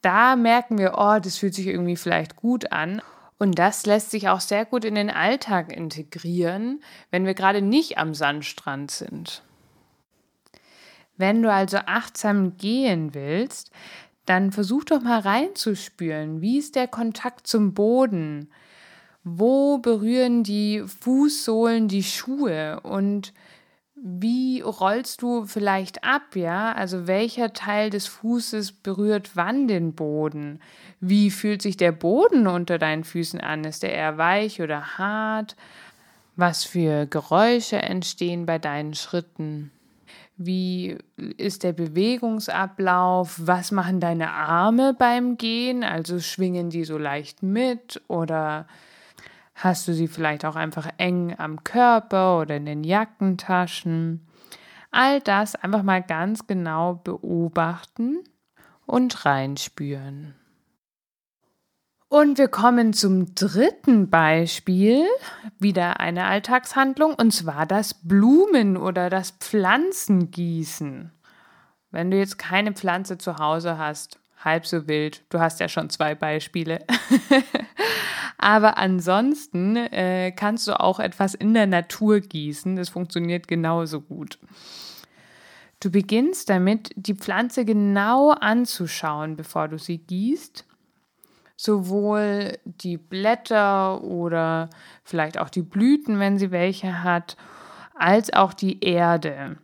Da 0.02 0.36
merken 0.36 0.78
wir, 0.78 0.94
oh, 0.98 1.18
das 1.18 1.38
fühlt 1.38 1.54
sich 1.54 1.66
irgendwie 1.66 1.96
vielleicht 1.96 2.36
gut 2.36 2.72
an. 2.72 3.02
Und 3.38 3.58
das 3.58 3.86
lässt 3.86 4.10
sich 4.10 4.28
auch 4.28 4.40
sehr 4.40 4.64
gut 4.64 4.84
in 4.84 4.96
den 4.96 5.10
Alltag 5.10 5.72
integrieren, 5.72 6.82
wenn 7.10 7.24
wir 7.24 7.34
gerade 7.34 7.62
nicht 7.62 7.96
am 7.96 8.14
Sandstrand 8.14 8.90
sind. 8.90 9.42
Wenn 11.18 11.42
du 11.42 11.52
also 11.52 11.78
achtsam 11.84 12.56
gehen 12.56 13.14
willst, 13.14 13.70
dann 14.24 14.52
versuch 14.52 14.84
doch 14.84 15.02
mal 15.02 15.20
reinzuspüren. 15.20 16.40
Wie 16.40 16.58
ist 16.58 16.76
der 16.76 16.86
Kontakt 16.86 17.46
zum 17.46 17.74
Boden? 17.74 18.50
Wo 19.24 19.78
berühren 19.78 20.44
die 20.44 20.84
Fußsohlen 20.86 21.88
die 21.88 22.02
Schuhe? 22.02 22.80
Und 22.80 23.34
wie 23.94 24.60
rollst 24.60 25.22
du 25.22 25.44
vielleicht 25.44 26.04
ab, 26.04 26.36
ja? 26.36 26.72
Also 26.72 27.06
welcher 27.06 27.52
Teil 27.52 27.90
des 27.90 28.06
Fußes 28.06 28.72
berührt 28.72 29.32
wann 29.34 29.66
den 29.66 29.94
Boden? 29.94 30.60
Wie 31.00 31.30
fühlt 31.30 31.62
sich 31.62 31.76
der 31.76 31.92
Boden 31.92 32.46
unter 32.46 32.78
deinen 32.78 33.04
Füßen 33.04 33.40
an? 33.40 33.64
Ist 33.64 33.82
der 33.82 33.92
eher 33.92 34.18
weich 34.18 34.62
oder 34.62 34.98
hart? 34.98 35.56
Was 36.36 36.64
für 36.64 37.06
Geräusche 37.06 37.76
entstehen 37.82 38.46
bei 38.46 38.58
deinen 38.58 38.94
Schritten? 38.94 39.72
Wie 40.40 40.96
ist 41.36 41.64
der 41.64 41.72
Bewegungsablauf? 41.72 43.40
Was 43.42 43.72
machen 43.72 43.98
deine 43.98 44.30
Arme 44.30 44.94
beim 44.94 45.36
Gehen? 45.36 45.82
Also 45.82 46.20
schwingen 46.20 46.70
die 46.70 46.84
so 46.84 46.96
leicht 46.96 47.42
mit 47.42 48.00
oder 48.06 48.68
hast 49.56 49.88
du 49.88 49.94
sie 49.94 50.06
vielleicht 50.06 50.44
auch 50.44 50.54
einfach 50.54 50.88
eng 50.96 51.34
am 51.36 51.64
Körper 51.64 52.40
oder 52.40 52.56
in 52.56 52.66
den 52.66 52.84
Jackentaschen? 52.84 54.28
All 54.92 55.20
das 55.20 55.56
einfach 55.56 55.82
mal 55.82 56.04
ganz 56.04 56.46
genau 56.46 56.94
beobachten 56.94 58.20
und 58.86 59.26
reinspüren. 59.26 60.37
Und 62.10 62.38
wir 62.38 62.48
kommen 62.48 62.94
zum 62.94 63.34
dritten 63.34 64.08
Beispiel, 64.08 65.04
wieder 65.58 66.00
eine 66.00 66.24
Alltagshandlung, 66.24 67.12
und 67.12 67.32
zwar 67.32 67.66
das 67.66 67.92
Blumen- 67.92 68.78
oder 68.78 69.10
das 69.10 69.32
Pflanzengießen. 69.32 71.12
Wenn 71.90 72.10
du 72.10 72.16
jetzt 72.16 72.38
keine 72.38 72.72
Pflanze 72.72 73.18
zu 73.18 73.36
Hause 73.36 73.76
hast, 73.76 74.18
halb 74.42 74.66
so 74.66 74.88
wild, 74.88 75.22
du 75.28 75.38
hast 75.38 75.60
ja 75.60 75.68
schon 75.68 75.90
zwei 75.90 76.14
Beispiele. 76.14 76.86
Aber 78.38 78.78
ansonsten 78.78 79.76
äh, 79.76 80.32
kannst 80.32 80.66
du 80.66 80.80
auch 80.80 81.00
etwas 81.00 81.34
in 81.34 81.52
der 81.52 81.66
Natur 81.66 82.20
gießen, 82.20 82.76
das 82.76 82.88
funktioniert 82.88 83.48
genauso 83.48 84.00
gut. 84.00 84.38
Du 85.80 85.90
beginnst 85.90 86.48
damit, 86.48 86.90
die 86.96 87.14
Pflanze 87.14 87.66
genau 87.66 88.30
anzuschauen, 88.30 89.36
bevor 89.36 89.68
du 89.68 89.78
sie 89.78 89.98
gießt 89.98 90.67
sowohl 91.58 92.56
die 92.64 92.96
Blätter 92.96 94.02
oder 94.02 94.70
vielleicht 95.02 95.38
auch 95.38 95.50
die 95.50 95.62
Blüten, 95.62 96.20
wenn 96.20 96.38
sie 96.38 96.52
welche 96.52 97.02
hat, 97.02 97.36
als 97.94 98.32
auch 98.32 98.54
die 98.54 98.82
Erde. 98.82 99.58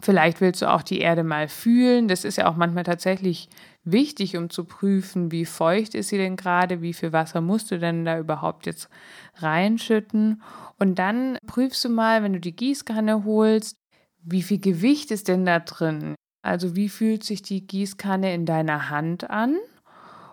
Vielleicht 0.00 0.40
willst 0.40 0.62
du 0.62 0.70
auch 0.70 0.82
die 0.82 1.00
Erde 1.00 1.24
mal 1.24 1.48
fühlen. 1.48 2.08
Das 2.08 2.24
ist 2.24 2.36
ja 2.36 2.46
auch 2.46 2.56
manchmal 2.56 2.84
tatsächlich 2.84 3.48
wichtig, 3.82 4.36
um 4.36 4.48
zu 4.50 4.64
prüfen, 4.64 5.32
wie 5.32 5.44
feucht 5.44 5.94
ist 5.94 6.08
sie 6.08 6.16
denn 6.16 6.36
gerade, 6.36 6.80
wie 6.80 6.94
viel 6.94 7.12
Wasser 7.12 7.40
musst 7.40 7.70
du 7.70 7.78
denn 7.78 8.04
da 8.04 8.18
überhaupt 8.18 8.66
jetzt 8.66 8.88
reinschütten. 9.36 10.42
Und 10.78 10.98
dann 10.98 11.38
prüfst 11.46 11.84
du 11.84 11.88
mal, 11.88 12.22
wenn 12.22 12.32
du 12.32 12.40
die 12.40 12.56
Gießkanne 12.56 13.24
holst, 13.24 13.76
wie 14.22 14.42
viel 14.42 14.60
Gewicht 14.60 15.10
ist 15.10 15.28
denn 15.28 15.44
da 15.44 15.58
drin? 15.58 16.14
Also 16.42 16.76
wie 16.76 16.88
fühlt 16.88 17.24
sich 17.24 17.42
die 17.42 17.66
Gießkanne 17.66 18.32
in 18.32 18.46
deiner 18.46 18.90
Hand 18.90 19.28
an? 19.28 19.56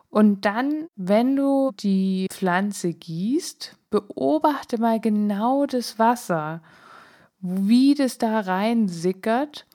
Und 0.10 0.46
dann, 0.46 0.88
wenn 0.96 1.36
du 1.36 1.72
die 1.80 2.28
Pflanze 2.32 2.94
gießt, 2.94 3.76
beobachte 3.90 4.80
mal 4.80 5.00
genau 5.00 5.66
das 5.66 6.00
Wasser, 6.00 6.62
wie 7.40 7.94
das 7.94 8.18
da 8.18 8.40
rein 8.40 8.88
sickert 8.88 9.68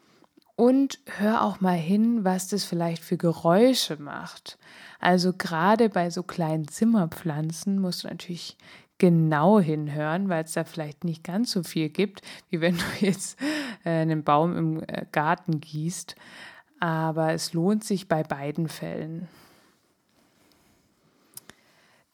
und 0.56 1.00
hör 1.18 1.42
auch 1.42 1.60
mal 1.60 1.76
hin, 1.76 2.24
was 2.24 2.48
das 2.48 2.64
vielleicht 2.64 3.02
für 3.02 3.16
Geräusche 3.16 3.96
macht. 3.96 4.58
Also 5.00 5.32
gerade 5.32 5.88
bei 5.88 6.10
so 6.10 6.22
kleinen 6.22 6.68
Zimmerpflanzen 6.68 7.78
musst 7.78 8.04
du 8.04 8.08
natürlich 8.08 8.56
genau 8.98 9.58
hinhören, 9.58 10.28
weil 10.28 10.44
es 10.44 10.52
da 10.52 10.64
vielleicht 10.64 11.02
nicht 11.04 11.24
ganz 11.24 11.50
so 11.50 11.64
viel 11.64 11.88
gibt, 11.88 12.22
wie 12.50 12.60
wenn 12.60 12.76
du 12.76 12.84
jetzt 13.00 13.40
äh, 13.84 13.90
einen 13.90 14.22
Baum 14.22 14.56
im 14.56 14.82
äh, 14.86 15.06
Garten 15.10 15.60
gießt. 15.60 16.14
Aber 16.78 17.32
es 17.32 17.52
lohnt 17.52 17.84
sich 17.84 18.08
bei 18.08 18.22
beiden 18.22 18.68
Fällen. 18.68 19.28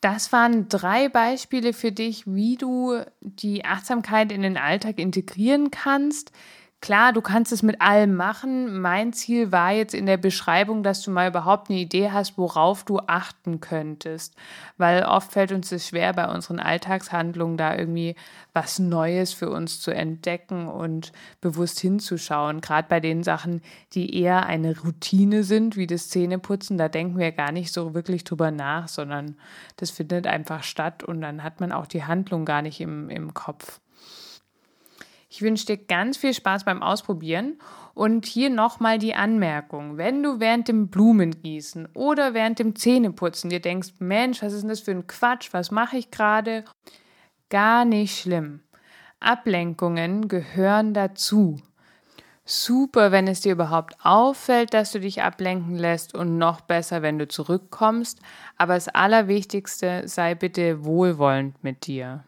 Das 0.00 0.32
waren 0.32 0.68
drei 0.68 1.08
Beispiele 1.08 1.72
für 1.72 1.90
dich, 1.90 2.24
wie 2.26 2.56
du 2.56 3.00
die 3.20 3.64
Achtsamkeit 3.64 4.30
in 4.30 4.42
den 4.42 4.56
Alltag 4.56 4.98
integrieren 4.98 5.70
kannst. 5.72 6.30
Klar, 6.80 7.12
du 7.12 7.20
kannst 7.20 7.50
es 7.50 7.64
mit 7.64 7.80
allem 7.80 8.14
machen. 8.14 8.80
Mein 8.80 9.12
Ziel 9.12 9.50
war 9.50 9.72
jetzt 9.72 9.94
in 9.94 10.06
der 10.06 10.16
Beschreibung, 10.16 10.84
dass 10.84 11.02
du 11.02 11.10
mal 11.10 11.28
überhaupt 11.28 11.70
eine 11.70 11.80
Idee 11.80 12.12
hast, 12.12 12.38
worauf 12.38 12.84
du 12.84 13.00
achten 13.00 13.60
könntest. 13.60 14.36
Weil 14.76 15.02
oft 15.02 15.32
fällt 15.32 15.50
uns 15.50 15.72
es 15.72 15.88
schwer, 15.88 16.12
bei 16.12 16.32
unseren 16.32 16.60
Alltagshandlungen 16.60 17.56
da 17.56 17.76
irgendwie 17.76 18.14
was 18.52 18.78
Neues 18.78 19.32
für 19.32 19.50
uns 19.50 19.80
zu 19.80 19.90
entdecken 19.90 20.68
und 20.68 21.12
bewusst 21.40 21.80
hinzuschauen. 21.80 22.60
Gerade 22.60 22.86
bei 22.88 23.00
den 23.00 23.24
Sachen, 23.24 23.60
die 23.94 24.14
eher 24.16 24.46
eine 24.46 24.78
Routine 24.78 25.42
sind, 25.42 25.76
wie 25.76 25.88
das 25.88 26.08
Zähneputzen, 26.10 26.78
da 26.78 26.88
denken 26.88 27.18
wir 27.18 27.32
gar 27.32 27.50
nicht 27.50 27.72
so 27.72 27.92
wirklich 27.92 28.22
drüber 28.22 28.52
nach, 28.52 28.86
sondern 28.86 29.36
das 29.78 29.90
findet 29.90 30.28
einfach 30.28 30.62
statt 30.62 31.02
und 31.02 31.22
dann 31.22 31.42
hat 31.42 31.58
man 31.58 31.72
auch 31.72 31.86
die 31.86 32.04
Handlung 32.04 32.44
gar 32.44 32.62
nicht 32.62 32.80
im, 32.80 33.10
im 33.10 33.34
Kopf. 33.34 33.80
Ich 35.28 35.42
wünsche 35.42 35.66
dir 35.66 35.76
ganz 35.76 36.16
viel 36.16 36.32
Spaß 36.32 36.64
beim 36.64 36.82
Ausprobieren. 36.82 37.58
Und 37.94 38.26
hier 38.26 38.48
nochmal 38.48 38.98
die 38.98 39.14
Anmerkung. 39.14 39.96
Wenn 39.96 40.22
du 40.22 40.38
während 40.38 40.68
dem 40.68 40.88
Blumengießen 40.88 41.88
oder 41.94 42.32
während 42.32 42.60
dem 42.60 42.76
Zähneputzen 42.76 43.50
dir 43.50 43.60
denkst, 43.60 43.94
Mensch, 43.98 44.40
was 44.40 44.52
ist 44.52 44.62
denn 44.62 44.68
das 44.68 44.80
für 44.80 44.92
ein 44.92 45.08
Quatsch, 45.08 45.48
was 45.52 45.70
mache 45.72 45.96
ich 45.96 46.10
gerade? 46.10 46.64
Gar 47.50 47.84
nicht 47.84 48.20
schlimm. 48.20 48.60
Ablenkungen 49.20 50.28
gehören 50.28 50.94
dazu. 50.94 51.60
Super, 52.44 53.12
wenn 53.12 53.26
es 53.26 53.40
dir 53.40 53.52
überhaupt 53.52 53.96
auffällt, 54.02 54.72
dass 54.72 54.92
du 54.92 55.00
dich 55.00 55.22
ablenken 55.22 55.76
lässt 55.76 56.14
und 56.14 56.38
noch 56.38 56.62
besser, 56.62 57.02
wenn 57.02 57.18
du 57.18 57.28
zurückkommst. 57.28 58.20
Aber 58.56 58.74
das 58.74 58.88
Allerwichtigste, 58.88 60.06
sei 60.06 60.34
bitte 60.34 60.84
wohlwollend 60.84 61.62
mit 61.62 61.86
dir. 61.86 62.24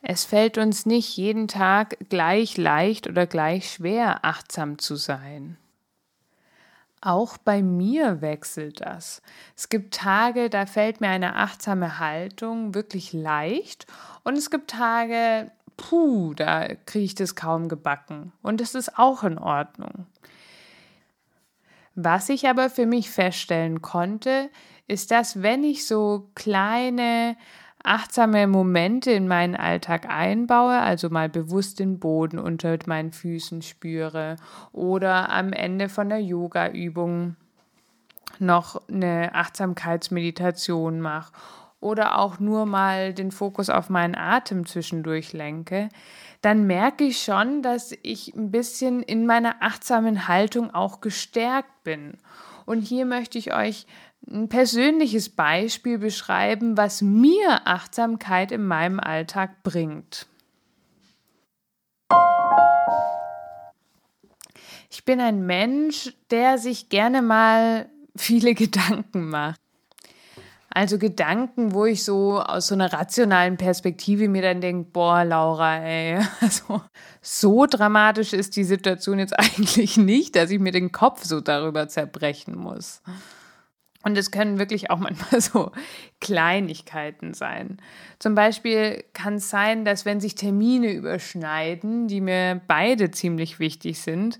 Es 0.00 0.24
fällt 0.24 0.58
uns 0.58 0.86
nicht 0.86 1.16
jeden 1.16 1.48
Tag 1.48 1.96
gleich 2.08 2.56
leicht 2.56 3.08
oder 3.08 3.26
gleich 3.26 3.72
schwer, 3.72 4.24
achtsam 4.24 4.78
zu 4.78 4.96
sein. 4.96 5.56
Auch 7.00 7.36
bei 7.38 7.62
mir 7.62 8.20
wechselt 8.20 8.80
das. 8.80 9.22
Es 9.56 9.68
gibt 9.68 9.94
Tage, 9.94 10.50
da 10.50 10.66
fällt 10.66 11.00
mir 11.00 11.08
eine 11.08 11.36
achtsame 11.36 11.98
Haltung 11.98 12.74
wirklich 12.74 13.12
leicht 13.12 13.86
und 14.24 14.36
es 14.36 14.50
gibt 14.50 14.70
Tage, 14.70 15.50
puh, 15.76 16.34
da 16.34 16.74
kriege 16.86 17.04
ich 17.04 17.14
das 17.14 17.36
kaum 17.36 17.68
gebacken. 17.68 18.32
Und 18.42 18.60
es 18.60 18.74
ist 18.74 18.98
auch 18.98 19.22
in 19.22 19.38
Ordnung. 19.38 20.06
Was 21.94 22.28
ich 22.28 22.48
aber 22.48 22.70
für 22.70 22.86
mich 22.86 23.10
feststellen 23.10 23.80
konnte, 23.82 24.50
ist, 24.86 25.10
dass 25.10 25.42
wenn 25.42 25.64
ich 25.64 25.86
so 25.86 26.30
kleine 26.34 27.36
achtsame 27.84 28.46
Momente 28.46 29.10
in 29.10 29.28
meinen 29.28 29.54
Alltag 29.54 30.08
einbaue, 30.08 30.78
also 30.78 31.10
mal 31.10 31.28
bewusst 31.28 31.78
den 31.78 31.98
Boden 31.98 32.38
unter 32.38 32.76
meinen 32.86 33.12
Füßen 33.12 33.62
spüre 33.62 34.36
oder 34.72 35.30
am 35.30 35.52
Ende 35.52 35.88
von 35.88 36.08
der 36.08 36.20
Yoga-Übung 36.20 37.36
noch 38.38 38.82
eine 38.88 39.34
Achtsamkeitsmeditation 39.34 41.00
mache 41.00 41.32
oder 41.80 42.18
auch 42.18 42.40
nur 42.40 42.66
mal 42.66 43.14
den 43.14 43.30
Fokus 43.30 43.70
auf 43.70 43.88
meinen 43.88 44.16
Atem 44.16 44.66
zwischendurch 44.66 45.32
lenke, 45.32 45.88
dann 46.40 46.66
merke 46.66 47.04
ich 47.04 47.22
schon, 47.22 47.62
dass 47.62 47.94
ich 48.02 48.34
ein 48.34 48.50
bisschen 48.50 49.02
in 49.02 49.26
meiner 49.26 49.56
achtsamen 49.60 50.28
Haltung 50.28 50.74
auch 50.74 51.00
gestärkt 51.00 51.84
bin. 51.84 52.16
Und 52.66 52.82
hier 52.82 53.06
möchte 53.06 53.38
ich 53.38 53.54
euch 53.54 53.86
ein 54.30 54.48
persönliches 54.48 55.30
Beispiel 55.30 55.98
beschreiben, 55.98 56.76
was 56.76 57.02
mir 57.02 57.66
Achtsamkeit 57.66 58.52
in 58.52 58.66
meinem 58.66 59.00
Alltag 59.00 59.62
bringt. 59.62 60.26
Ich 64.90 65.04
bin 65.04 65.20
ein 65.20 65.46
Mensch, 65.46 66.14
der 66.30 66.58
sich 66.58 66.88
gerne 66.88 67.22
mal 67.22 67.88
viele 68.16 68.54
Gedanken 68.54 69.28
macht. 69.28 69.60
Also 70.70 70.98
Gedanken, 70.98 71.72
wo 71.72 71.86
ich 71.86 72.04
so 72.04 72.40
aus 72.40 72.68
so 72.68 72.74
einer 72.74 72.92
rationalen 72.92 73.56
Perspektive 73.56 74.28
mir 74.28 74.42
dann 74.42 74.60
denke, 74.60 74.90
boah, 74.92 75.24
Laura, 75.24 75.78
ey, 75.78 76.20
also 76.40 76.82
so 77.22 77.66
dramatisch 77.66 78.32
ist 78.32 78.54
die 78.56 78.64
Situation 78.64 79.18
jetzt 79.18 79.32
eigentlich 79.38 79.96
nicht, 79.96 80.36
dass 80.36 80.50
ich 80.50 80.60
mir 80.60 80.72
den 80.72 80.92
Kopf 80.92 81.24
so 81.24 81.40
darüber 81.40 81.88
zerbrechen 81.88 82.54
muss. 82.54 83.00
Und 84.04 84.16
es 84.16 84.30
können 84.30 84.58
wirklich 84.58 84.90
auch 84.90 84.98
manchmal 84.98 85.40
so 85.40 85.72
Kleinigkeiten 86.20 87.34
sein. 87.34 87.78
Zum 88.18 88.34
Beispiel 88.34 89.04
kann 89.12 89.34
es 89.34 89.50
sein, 89.50 89.84
dass 89.84 90.04
wenn 90.04 90.20
sich 90.20 90.34
Termine 90.34 90.92
überschneiden, 90.92 92.08
die 92.08 92.20
mir 92.20 92.60
beide 92.66 93.10
ziemlich 93.10 93.58
wichtig 93.58 94.00
sind, 94.00 94.38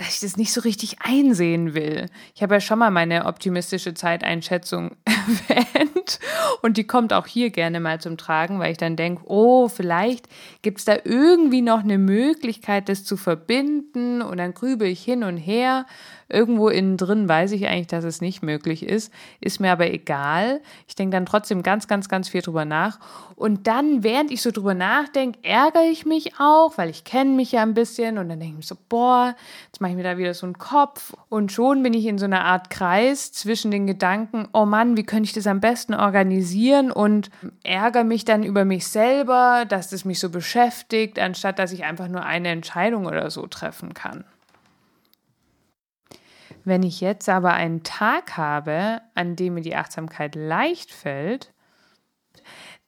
dass 0.00 0.14
ich 0.14 0.20
das 0.20 0.38
nicht 0.38 0.52
so 0.52 0.62
richtig 0.62 0.96
einsehen 1.00 1.74
will. 1.74 2.06
Ich 2.34 2.42
habe 2.42 2.54
ja 2.54 2.60
schon 2.60 2.78
mal 2.78 2.90
meine 2.90 3.26
optimistische 3.26 3.92
Zeiteinschätzung 3.92 4.96
erwähnt 5.48 6.18
und 6.62 6.78
die 6.78 6.86
kommt 6.86 7.12
auch 7.12 7.26
hier 7.26 7.50
gerne 7.50 7.80
mal 7.80 8.00
zum 8.00 8.16
Tragen, 8.16 8.58
weil 8.60 8.72
ich 8.72 8.78
dann 8.78 8.96
denke, 8.96 9.22
oh, 9.26 9.68
vielleicht 9.68 10.26
gibt 10.62 10.78
es 10.78 10.86
da 10.86 10.96
irgendwie 11.04 11.60
noch 11.60 11.80
eine 11.80 11.98
Möglichkeit, 11.98 12.88
das 12.88 13.04
zu 13.04 13.18
verbinden 13.18 14.22
und 14.22 14.38
dann 14.38 14.54
grübe 14.54 14.88
ich 14.88 15.04
hin 15.04 15.22
und 15.22 15.36
her 15.36 15.84
Irgendwo 16.30 16.68
innen 16.68 16.96
drin 16.96 17.28
weiß 17.28 17.52
ich 17.52 17.66
eigentlich, 17.66 17.88
dass 17.88 18.04
es 18.04 18.20
nicht 18.20 18.42
möglich 18.42 18.84
ist, 18.84 19.12
ist 19.40 19.60
mir 19.60 19.72
aber 19.72 19.90
egal. 19.90 20.60
Ich 20.86 20.94
denke 20.94 21.16
dann 21.16 21.26
trotzdem 21.26 21.62
ganz, 21.62 21.88
ganz, 21.88 22.08
ganz 22.08 22.28
viel 22.28 22.42
drüber 22.42 22.64
nach. 22.64 22.98
Und 23.34 23.66
dann, 23.66 24.04
während 24.04 24.30
ich 24.30 24.42
so 24.42 24.50
drüber 24.50 24.74
nachdenke, 24.74 25.38
ärgere 25.42 25.90
ich 25.90 26.06
mich 26.06 26.34
auch, 26.38 26.78
weil 26.78 26.90
ich 26.90 27.04
kenne 27.04 27.30
mich 27.30 27.52
ja 27.52 27.62
ein 27.62 27.74
bisschen 27.74 28.18
und 28.18 28.28
dann 28.28 28.38
denke 28.38 28.52
ich 28.52 28.56
mir 28.58 28.62
so, 28.62 28.76
boah, 28.88 29.34
jetzt 29.66 29.80
mache 29.80 29.90
ich 29.90 29.96
mir 29.96 30.04
da 30.04 30.18
wieder 30.18 30.34
so 30.34 30.46
einen 30.46 30.58
Kopf. 30.58 31.14
Und 31.28 31.50
schon 31.50 31.82
bin 31.82 31.94
ich 31.94 32.06
in 32.06 32.18
so 32.18 32.26
einer 32.26 32.44
Art 32.44 32.70
Kreis 32.70 33.32
zwischen 33.32 33.70
den 33.70 33.86
Gedanken, 33.86 34.46
oh 34.52 34.66
Mann, 34.66 34.96
wie 34.96 35.04
könnte 35.04 35.24
ich 35.24 35.32
das 35.32 35.46
am 35.46 35.60
besten 35.60 35.94
organisieren 35.94 36.92
und 36.92 37.30
ärgere 37.64 38.04
mich 38.04 38.24
dann 38.24 38.42
über 38.42 38.64
mich 38.64 38.86
selber, 38.86 39.64
dass 39.68 39.88
das 39.88 40.04
mich 40.04 40.20
so 40.20 40.30
beschäftigt, 40.30 41.18
anstatt 41.18 41.58
dass 41.58 41.72
ich 41.72 41.84
einfach 41.84 42.08
nur 42.08 42.24
eine 42.24 42.48
Entscheidung 42.48 43.06
oder 43.06 43.30
so 43.30 43.46
treffen 43.46 43.94
kann. 43.94 44.24
Wenn 46.64 46.82
ich 46.82 47.00
jetzt 47.00 47.28
aber 47.28 47.54
einen 47.54 47.82
Tag 47.82 48.36
habe, 48.36 49.00
an 49.14 49.36
dem 49.36 49.54
mir 49.54 49.62
die 49.62 49.76
Achtsamkeit 49.76 50.34
leicht 50.34 50.92
fällt, 50.92 51.52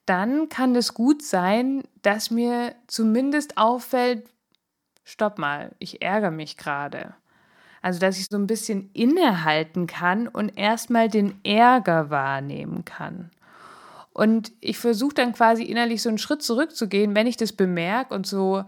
dann 0.05 0.49
kann 0.49 0.75
es 0.75 0.93
gut 0.93 1.23
sein, 1.23 1.83
dass 2.01 2.29
mir 2.29 2.75
zumindest 2.87 3.57
auffällt, 3.57 4.27
stopp 5.03 5.37
mal, 5.37 5.71
ich 5.79 6.01
ärgere 6.01 6.31
mich 6.31 6.57
gerade. 6.57 7.15
Also, 7.81 7.99
dass 7.99 8.17
ich 8.17 8.27
so 8.29 8.37
ein 8.37 8.47
bisschen 8.47 8.89
innehalten 8.93 9.87
kann 9.87 10.27
und 10.27 10.57
erstmal 10.57 11.09
den 11.09 11.43
Ärger 11.43 12.09
wahrnehmen 12.09 12.85
kann. 12.85 13.29
Und 14.13 14.53
ich 14.61 14.77
versuche 14.77 15.15
dann 15.15 15.33
quasi 15.33 15.63
innerlich 15.63 16.01
so 16.01 16.09
einen 16.09 16.17
Schritt 16.17 16.43
zurückzugehen, 16.43 17.15
wenn 17.15 17.27
ich 17.27 17.35
das 17.35 17.51
bemerke 17.51 18.13
und 18.13 18.27
so 18.27 18.63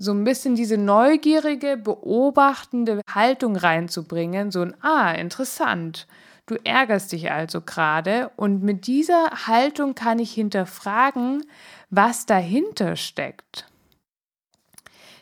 so 0.00 0.12
ein 0.12 0.22
bisschen 0.22 0.54
diese 0.54 0.78
neugierige, 0.78 1.76
beobachtende 1.76 3.02
Haltung 3.12 3.56
reinzubringen, 3.56 4.52
so 4.52 4.62
ein 4.62 4.74
Ah, 4.80 5.10
interessant. 5.10 6.06
Du 6.46 6.54
ärgerst 6.64 7.12
dich 7.12 7.30
also 7.30 7.60
gerade 7.60 8.30
und 8.36 8.62
mit 8.62 8.86
dieser 8.86 9.46
Haltung 9.46 9.94
kann 9.94 10.20
ich 10.20 10.32
hinterfragen, 10.32 11.44
was 11.90 12.26
dahinter 12.26 12.96
steckt. 12.96 13.66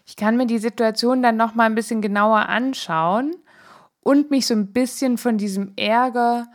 Ich 0.05 0.15
kann 0.15 0.37
mir 0.37 0.47
die 0.47 0.59
Situation 0.59 1.23
dann 1.23 1.37
noch 1.37 1.55
mal 1.55 1.65
ein 1.65 1.75
bisschen 1.75 2.03
genauer 2.03 2.49
anschauen 2.49 3.35
und 4.01 4.31
mich 4.31 4.47
so 4.47 4.55
ein 4.55 4.73
bisschen 4.73 5.19
von 5.19 5.39
diesem 5.39 5.73
Ärger 5.77 6.47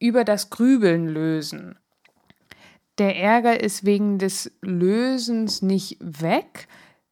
über 0.00 0.24
das 0.24 0.50
Grübeln 0.50 1.06
lösen. 1.06 1.78
Der 2.96 3.16
Ärger 3.16 3.60
ist 3.60 3.84
wegen 3.84 4.18
des 4.18 4.50
Lösens 4.62 5.62
nicht 5.62 5.98
weg, 6.00 6.66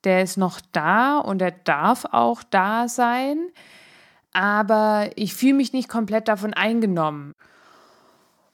der 0.04 0.22
ist 0.22 0.36
noch 0.36 0.60
da 0.72 1.18
und 1.18 1.42
er 1.42 1.50
darf 1.50 2.04
auch 2.10 2.42
da 2.42 2.88
sein, 2.88 3.50
aber 4.32 5.10
ich 5.16 5.34
fühle 5.34 5.54
mich 5.54 5.72
nicht 5.72 5.88
komplett 5.88 6.28
davon 6.28 6.54
eingenommen. 6.54 7.32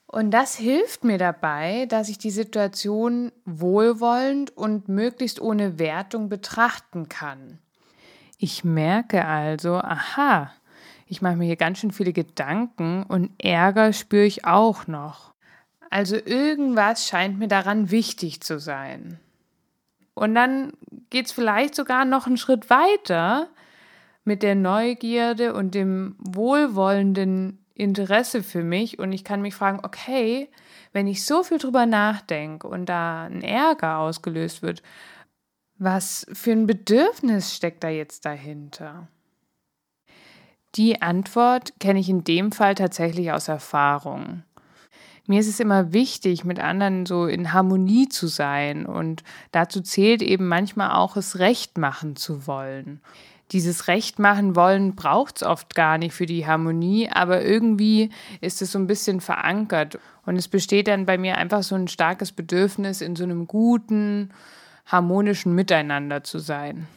Und 0.07 0.31
das 0.31 0.57
hilft 0.57 1.05
mir 1.05 1.17
dabei, 1.17 1.87
dass 1.87 2.11
ich 2.11 2.19
die 2.19 2.31
Situation 2.31 3.33
wohlwollend 3.47 4.55
und 4.57 4.89
möglichst 4.89 5.41
ohne 5.41 5.79
Wertung 5.79 6.29
betrachten 6.29 7.09
kann. 7.09 7.59
Ich 8.37 8.63
merke 8.63 9.25
also, 9.25 9.77
aha, 9.77 10.53
ich 11.07 11.23
mache 11.23 11.37
mir 11.37 11.47
hier 11.47 11.57
ganz 11.57 11.79
schön 11.79 11.93
viele 11.93 12.13
Gedanken 12.13 13.05
und 13.05 13.31
Ärger 13.39 13.93
spüre 13.93 14.25
ich 14.25 14.45
auch 14.45 14.87
noch. 14.87 15.33
Also 15.91 16.17
irgendwas 16.17 17.07
scheint 17.07 17.39
mir 17.39 17.49
daran 17.49 17.91
wichtig 17.91 18.43
zu 18.43 18.59
sein. 18.59 19.19
Und 20.15 20.35
dann 20.35 20.73
geht 21.11 21.27
es 21.27 21.33
vielleicht 21.33 21.75
sogar 21.75 22.05
noch 22.05 22.27
einen 22.27 22.37
Schritt 22.37 22.71
weiter 22.71 23.49
mit 24.25 24.43
der 24.43 24.55
Neugierde 24.55 25.55
und 25.55 25.75
dem 25.75 26.17
wohlwollenden 26.19 27.59
Interesse 27.75 28.43
für 28.43 28.63
mich. 28.63 28.99
Und 28.99 29.13
ich 29.13 29.25
kann 29.25 29.43
mich 29.43 29.55
fragen, 29.55 29.81
okay, 29.83 30.51
wenn 30.93 31.07
ich 31.07 31.25
so 31.25 31.43
viel 31.43 31.59
drüber 31.59 31.87
nachdenke 31.87 32.69
und 32.69 32.87
da 32.87 33.25
ein 33.25 33.43
Ärger 33.43 33.99
ausgelöst 33.99 34.63
wird, 34.63 34.83
was 35.79 36.27
für 36.33 36.53
ein 36.53 36.67
Bedürfnis 36.67 37.55
steckt 37.57 37.83
da 37.83 37.89
jetzt 37.89 38.25
dahinter? 38.25 39.09
Die 40.77 41.03
Antwort 41.03 41.79
kenne 41.81 42.01
ich 42.01 42.09
in 42.09 42.25
dem 42.25 42.53
Fall 42.53 42.75
tatsächlich 42.75 43.33
aus 43.33 43.49
Erfahrung 43.49 44.43
mir 45.27 45.41
ist 45.41 45.49
es 45.49 45.61
immer 45.61 45.93
wichtig, 45.93 46.45
mit 46.45 46.59
anderen 46.59 47.07
so 47.07 47.27
in 47.27 47.53
Harmonie 47.53 48.09
zu 48.09 48.27
sein 48.27 48.87
und 48.87 49.23
dazu 49.53 49.81
zählt 49.81 50.23
eben 50.23 50.49
manchmal 50.49 50.93
auch, 50.93 51.17
es 51.17 51.39
recht 51.39 51.79
machen 51.79 52.17
zu 52.17 52.47
wollen. 52.47 53.01
Dieses 53.53 53.87
Recht 53.87 54.19
machen 54.19 54.57
wollen 54.57 54.95
braucht 54.95 55.37
es 55.37 55.43
oft 55.43 55.75
gar 55.75 55.99
nicht 55.99 56.15
für 56.15 56.25
die 56.25 56.47
Harmonie, 56.47 57.11
aber 57.11 57.45
irgendwie 57.45 58.11
ist 58.41 58.63
es 58.63 58.73
so 58.73 58.79
ein 58.79 58.87
bisschen 58.87 59.21
verankert 59.21 59.99
und 60.25 60.37
es 60.37 60.49
besteht 60.49 60.89
dann 60.89 61.05
bei 61.05 61.19
mir 61.19 61.37
einfach 61.37 61.63
so 61.63 61.75
ein 61.75 61.87
starkes 61.87 62.33
Bedürfnis, 62.33 63.03
in 63.03 63.15
so 63.15 63.25
einem 63.25 63.47
guten, 63.47 64.31
harmonischen 64.87 65.55
Miteinander 65.55 66.25
zu 66.25 66.39
sein. 66.39 66.89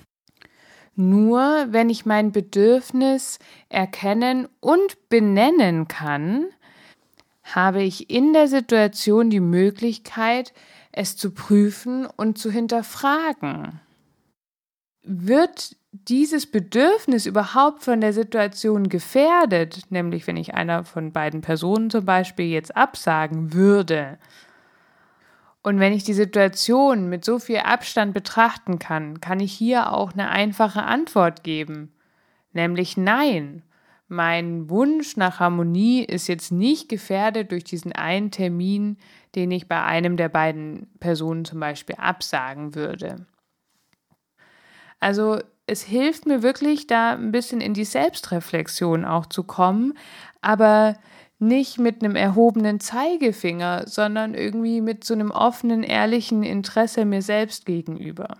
Nur 0.95 1.67
wenn 1.71 1.89
ich 1.89 2.05
mein 2.05 2.31
Bedürfnis 2.31 3.37
erkennen 3.67 4.47
und 4.61 5.09
benennen 5.09 5.89
kann, 5.89 6.45
habe 7.53 7.83
ich 7.83 8.09
in 8.09 8.33
der 8.33 8.47
Situation 8.47 9.29
die 9.29 9.39
Möglichkeit, 9.39 10.53
es 10.91 11.15
zu 11.15 11.31
prüfen 11.31 12.05
und 12.05 12.37
zu 12.37 12.51
hinterfragen. 12.51 13.79
Wird 15.03 15.75
dieses 15.91 16.45
Bedürfnis 16.45 17.25
überhaupt 17.25 17.83
von 17.83 18.01
der 18.01 18.11
Situation 18.11 18.89
gefährdet, 18.89 19.83
nämlich 19.89 20.27
wenn 20.27 20.37
ich 20.37 20.55
einer 20.55 20.83
von 20.83 21.13
beiden 21.13 21.41
Personen 21.41 21.89
zum 21.89 22.05
Beispiel 22.05 22.47
jetzt 22.47 22.75
absagen 22.75 23.53
würde, 23.53 24.17
und 25.65 25.79
wenn 25.79 25.93
ich 25.93 26.03
die 26.03 26.13
Situation 26.13 27.09
mit 27.09 27.25
so 27.25 27.39
viel 27.39 27.57
Abstand 27.57 28.13
betrachten 28.13 28.77
kann, 28.77 29.19
kann 29.19 29.39
ich 29.39 29.51
hier 29.51 29.91
auch 29.93 30.13
eine 30.13 30.29
einfache 30.29 30.83
Antwort 30.83 31.43
geben, 31.43 31.91
nämlich 32.53 32.97
Nein, 32.97 33.63
mein 34.07 34.69
Wunsch 34.69 35.17
nach 35.17 35.39
Harmonie 35.39 36.03
ist 36.03 36.27
jetzt 36.27 36.51
nicht 36.51 36.89
gefährdet 36.89 37.51
durch 37.51 37.63
diesen 37.63 37.91
einen 37.91 38.31
Termin, 38.31 38.97
den 39.33 39.51
ich 39.51 39.67
bei 39.67 39.81
einem 39.83 40.15
der 40.17 40.29
beiden 40.29 40.87
Personen 40.99 41.45
zum 41.45 41.59
Beispiel 41.59 41.95
absagen 41.97 42.75
würde. 42.75 43.25
Also 44.99 45.39
es 45.67 45.83
hilft 45.83 46.25
mir 46.25 46.43
wirklich, 46.43 46.87
da 46.87 47.13
ein 47.13 47.31
bisschen 47.31 47.61
in 47.61 47.73
die 47.73 47.85
Selbstreflexion 47.85 49.05
auch 49.05 49.25
zu 49.25 49.43
kommen, 49.43 49.97
aber 50.41 50.95
nicht 51.39 51.79
mit 51.79 52.03
einem 52.03 52.15
erhobenen 52.15 52.79
Zeigefinger, 52.79 53.87
sondern 53.87 54.35
irgendwie 54.35 54.81
mit 54.81 55.03
so 55.03 55.13
einem 55.13 55.31
offenen, 55.31 55.83
ehrlichen 55.83 56.43
Interesse 56.43 57.05
mir 57.05 57.21
selbst 57.21 57.65
gegenüber. 57.65 58.37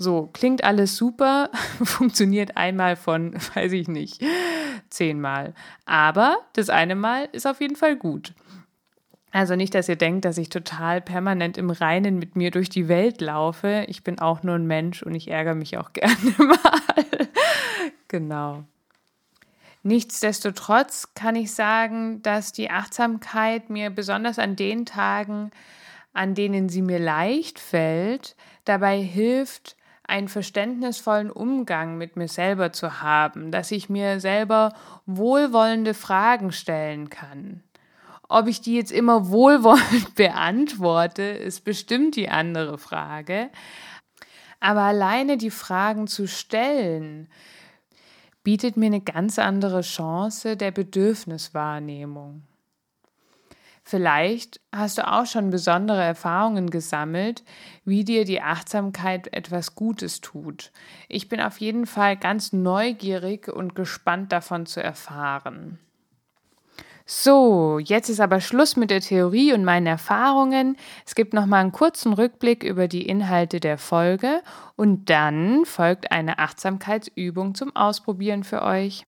So, 0.00 0.28
klingt 0.32 0.62
alles 0.62 0.96
super, 0.96 1.50
funktioniert 1.82 2.56
einmal 2.56 2.94
von, 2.94 3.34
weiß 3.54 3.72
ich 3.72 3.88
nicht, 3.88 4.22
zehnmal. 4.90 5.54
Aber 5.86 6.38
das 6.52 6.70
eine 6.70 6.94
Mal 6.94 7.28
ist 7.32 7.46
auf 7.46 7.60
jeden 7.60 7.76
Fall 7.76 7.96
gut. 7.96 8.32
Also 9.30 9.56
nicht, 9.56 9.74
dass 9.74 9.88
ihr 9.88 9.96
denkt, 9.96 10.24
dass 10.24 10.38
ich 10.38 10.48
total 10.48 11.02
permanent 11.02 11.58
im 11.58 11.70
Reinen 11.70 12.18
mit 12.18 12.34
mir 12.34 12.50
durch 12.50 12.70
die 12.70 12.88
Welt 12.88 13.20
laufe. 13.20 13.84
Ich 13.88 14.02
bin 14.02 14.20
auch 14.20 14.42
nur 14.42 14.54
ein 14.54 14.66
Mensch 14.66 15.02
und 15.02 15.14
ich 15.14 15.28
ärgere 15.28 15.54
mich 15.54 15.76
auch 15.76 15.92
gerne 15.92 16.34
mal. 16.38 17.28
genau. 18.06 18.64
Nichtsdestotrotz 19.82 21.14
kann 21.14 21.36
ich 21.36 21.52
sagen, 21.52 22.22
dass 22.22 22.52
die 22.52 22.70
Achtsamkeit 22.70 23.68
mir 23.68 23.90
besonders 23.90 24.38
an 24.38 24.56
den 24.56 24.86
Tagen, 24.86 25.50
an 26.12 26.34
denen 26.34 26.68
sie 26.68 26.82
mir 26.82 26.98
leicht 26.98 27.58
fällt, 27.58 28.34
dabei 28.64 29.00
hilft, 29.00 29.76
einen 30.08 30.28
verständnisvollen 30.28 31.30
Umgang 31.30 31.98
mit 31.98 32.16
mir 32.16 32.28
selber 32.28 32.72
zu 32.72 33.02
haben, 33.02 33.52
dass 33.52 33.70
ich 33.70 33.88
mir 33.88 34.20
selber 34.20 34.72
wohlwollende 35.06 35.94
Fragen 35.94 36.50
stellen 36.50 37.10
kann. 37.10 37.62
Ob 38.26 38.46
ich 38.48 38.60
die 38.60 38.74
jetzt 38.74 38.90
immer 38.90 39.28
wohlwollend 39.28 40.14
beantworte, 40.16 41.22
ist 41.22 41.62
bestimmt 41.62 42.16
die 42.16 42.28
andere 42.28 42.78
Frage. 42.78 43.50
Aber 44.60 44.82
alleine 44.82 45.36
die 45.36 45.50
Fragen 45.50 46.06
zu 46.06 46.26
stellen, 46.26 47.28
bietet 48.42 48.78
mir 48.78 48.86
eine 48.86 49.02
ganz 49.02 49.38
andere 49.38 49.82
Chance 49.82 50.56
der 50.56 50.70
Bedürfniswahrnehmung. 50.70 52.47
Vielleicht 53.88 54.60
hast 54.70 54.98
du 54.98 55.10
auch 55.10 55.24
schon 55.24 55.48
besondere 55.48 56.02
Erfahrungen 56.02 56.68
gesammelt, 56.68 57.42
wie 57.86 58.04
dir 58.04 58.26
die 58.26 58.42
Achtsamkeit 58.42 59.32
etwas 59.32 59.76
Gutes 59.76 60.20
tut. 60.20 60.72
Ich 61.08 61.30
bin 61.30 61.40
auf 61.40 61.58
jeden 61.58 61.86
Fall 61.86 62.18
ganz 62.18 62.52
neugierig 62.52 63.48
und 63.48 63.74
gespannt 63.74 64.30
davon 64.30 64.66
zu 64.66 64.82
erfahren. 64.82 65.78
So, 67.06 67.78
jetzt 67.78 68.10
ist 68.10 68.20
aber 68.20 68.42
Schluss 68.42 68.76
mit 68.76 68.90
der 68.90 69.00
Theorie 69.00 69.54
und 69.54 69.64
meinen 69.64 69.86
Erfahrungen. 69.86 70.76
Es 71.06 71.14
gibt 71.14 71.32
noch 71.32 71.46
mal 71.46 71.60
einen 71.60 71.72
kurzen 71.72 72.12
Rückblick 72.12 72.64
über 72.64 72.88
die 72.88 73.08
Inhalte 73.08 73.58
der 73.58 73.78
Folge 73.78 74.42
und 74.76 75.08
dann 75.08 75.64
folgt 75.64 76.12
eine 76.12 76.38
Achtsamkeitsübung 76.38 77.54
zum 77.54 77.74
Ausprobieren 77.74 78.44
für 78.44 78.60
euch. 78.60 79.06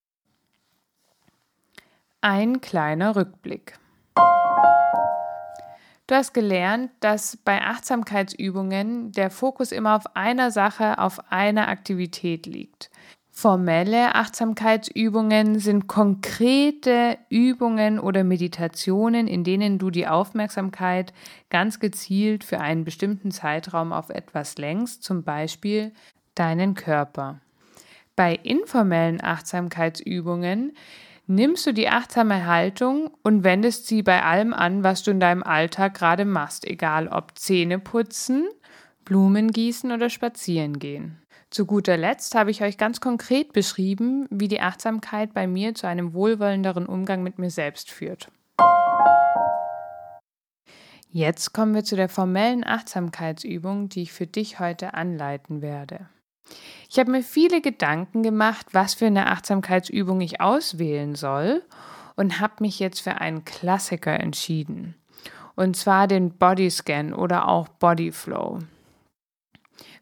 Ein 2.23 2.62
kleiner 2.62 3.14
Rückblick. 3.14 3.80
Du 6.11 6.16
hast 6.16 6.35
gelernt, 6.35 6.90
dass 6.99 7.37
bei 7.37 7.62
Achtsamkeitsübungen 7.62 9.12
der 9.12 9.31
Fokus 9.31 9.70
immer 9.70 9.94
auf 9.94 10.16
einer 10.16 10.51
Sache, 10.51 10.99
auf 10.99 11.31
einer 11.31 11.68
Aktivität 11.68 12.46
liegt. 12.46 12.90
Formelle 13.31 14.16
Achtsamkeitsübungen 14.16 15.61
sind 15.61 15.87
konkrete 15.87 17.16
Übungen 17.29 18.01
oder 18.01 18.25
Meditationen, 18.25 19.29
in 19.29 19.44
denen 19.44 19.79
du 19.79 19.90
die 19.90 20.09
Aufmerksamkeit 20.09 21.12
ganz 21.49 21.79
gezielt 21.79 22.42
für 22.42 22.59
einen 22.59 22.83
bestimmten 22.83 23.31
Zeitraum 23.31 23.92
auf 23.92 24.11
etwas 24.11 24.59
lenkst, 24.59 25.05
zum 25.05 25.23
Beispiel 25.23 25.92
deinen 26.35 26.75
Körper. 26.75 27.38
Bei 28.16 28.35
informellen 28.35 29.23
Achtsamkeitsübungen 29.23 30.73
nimmst 31.31 31.64
du 31.64 31.73
die 31.73 31.88
achtsame 31.88 32.47
Haltung 32.47 33.11
und 33.23 33.45
wendest 33.45 33.87
sie 33.87 34.03
bei 34.03 34.25
allem 34.25 34.53
an, 34.53 34.83
was 34.83 35.05
du 35.05 35.12
in 35.12 35.21
deinem 35.21 35.45
Alltag 35.45 35.95
gerade 35.95 36.25
machst, 36.25 36.66
egal 36.66 37.07
ob 37.07 37.38
Zähne 37.38 37.79
putzen, 37.79 38.49
Blumen 39.05 39.53
gießen 39.53 39.93
oder 39.93 40.11
spazieren 40.11 40.81
gehen. 40.81 41.23
Zu 41.49 41.66
guter 41.66 41.97
Letzt 41.97 42.35
habe 42.35 42.51
ich 42.51 42.62
euch 42.62 42.79
ganz 42.79 43.01
konkret 43.01 43.53
beschrieben, 43.53 44.27
wie 44.31 44.49
die 44.49 44.61
Achtsamkeit 44.61 45.33
bei 45.33 45.47
mir 45.47 45.75
zu 45.75 45.87
einem 45.87 46.14
wohlwollenderen 46.14 46.87
Umgang 46.87 47.23
mit 47.23 47.38
mir 47.38 47.51
selbst 47.51 47.90
führt. 47.90 48.29
Jetzt 51.12 51.53
kommen 51.53 51.75
wir 51.75 51.85
zu 51.85 51.97
der 51.97 52.09
formellen 52.09 52.64
Achtsamkeitsübung, 52.64 53.88
die 53.88 54.03
ich 54.03 54.12
für 54.12 54.27
dich 54.27 54.59
heute 54.61 54.95
anleiten 54.95 55.62
werde. 55.62 56.09
Ich 56.88 56.98
habe 56.98 57.10
mir 57.10 57.22
viele 57.22 57.60
Gedanken 57.60 58.22
gemacht, 58.22 58.66
was 58.72 58.94
für 58.94 59.06
eine 59.06 59.28
Achtsamkeitsübung 59.28 60.20
ich 60.20 60.40
auswählen 60.40 61.14
soll 61.14 61.62
und 62.16 62.40
habe 62.40 62.54
mich 62.60 62.78
jetzt 62.78 63.00
für 63.00 63.20
einen 63.20 63.44
Klassiker 63.44 64.18
entschieden. 64.18 64.94
Und 65.56 65.76
zwar 65.76 66.06
den 66.06 66.32
Bodyscan 66.32 67.12
oder 67.12 67.48
auch 67.48 67.68
Bodyflow. 67.68 68.60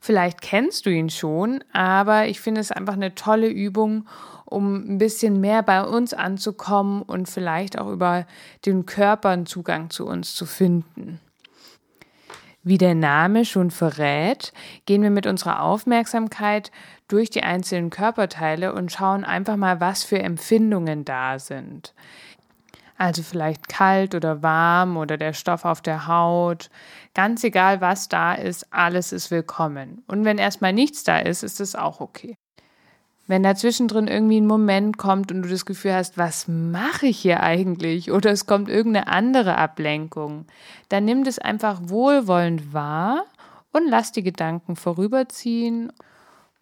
Vielleicht 0.00 0.40
kennst 0.40 0.86
du 0.86 0.90
ihn 0.90 1.10
schon, 1.10 1.62
aber 1.72 2.26
ich 2.26 2.40
finde 2.40 2.60
es 2.60 2.70
einfach 2.70 2.94
eine 2.94 3.14
tolle 3.14 3.48
Übung, 3.48 4.08
um 4.44 4.94
ein 4.94 4.98
bisschen 4.98 5.40
mehr 5.40 5.62
bei 5.62 5.84
uns 5.84 6.14
anzukommen 6.14 7.02
und 7.02 7.28
vielleicht 7.28 7.78
auch 7.78 7.90
über 7.90 8.26
den 8.64 8.86
Körper 8.86 9.30
einen 9.30 9.46
Zugang 9.46 9.90
zu 9.90 10.06
uns 10.06 10.34
zu 10.34 10.46
finden. 10.46 11.20
Wie 12.68 12.76
der 12.76 12.94
Name 12.94 13.46
schon 13.46 13.70
verrät, 13.70 14.52
gehen 14.84 15.02
wir 15.02 15.08
mit 15.08 15.26
unserer 15.26 15.62
Aufmerksamkeit 15.62 16.70
durch 17.08 17.30
die 17.30 17.42
einzelnen 17.42 17.88
Körperteile 17.88 18.74
und 18.74 18.92
schauen 18.92 19.24
einfach 19.24 19.56
mal, 19.56 19.80
was 19.80 20.04
für 20.04 20.18
Empfindungen 20.18 21.06
da 21.06 21.38
sind. 21.38 21.94
Also 22.98 23.22
vielleicht 23.22 23.70
kalt 23.70 24.14
oder 24.14 24.42
warm 24.42 24.98
oder 24.98 25.16
der 25.16 25.32
Stoff 25.32 25.64
auf 25.64 25.80
der 25.80 26.06
Haut. 26.08 26.68
Ganz 27.14 27.42
egal, 27.42 27.80
was 27.80 28.10
da 28.10 28.34
ist, 28.34 28.70
alles 28.70 29.12
ist 29.12 29.30
willkommen. 29.30 30.04
Und 30.06 30.26
wenn 30.26 30.36
erstmal 30.36 30.74
nichts 30.74 31.04
da 31.04 31.20
ist, 31.20 31.42
ist 31.42 31.60
es 31.60 31.74
auch 31.74 32.00
okay. 32.00 32.34
Wenn 33.28 33.42
dazwischendrin 33.42 34.08
irgendwie 34.08 34.40
ein 34.40 34.46
Moment 34.46 34.96
kommt 34.96 35.30
und 35.30 35.42
du 35.42 35.50
das 35.50 35.66
Gefühl 35.66 35.92
hast, 35.92 36.16
was 36.16 36.48
mache 36.48 37.06
ich 37.06 37.18
hier 37.18 37.42
eigentlich? 37.42 38.10
Oder 38.10 38.30
es 38.30 38.46
kommt 38.46 38.70
irgendeine 38.70 39.06
andere 39.06 39.58
Ablenkung, 39.58 40.46
dann 40.88 41.04
nimm 41.04 41.24
das 41.24 41.38
einfach 41.38 41.78
wohlwollend 41.84 42.72
wahr 42.72 43.26
und 43.72 43.86
lass 43.86 44.12
die 44.12 44.22
Gedanken 44.22 44.76
vorüberziehen 44.76 45.92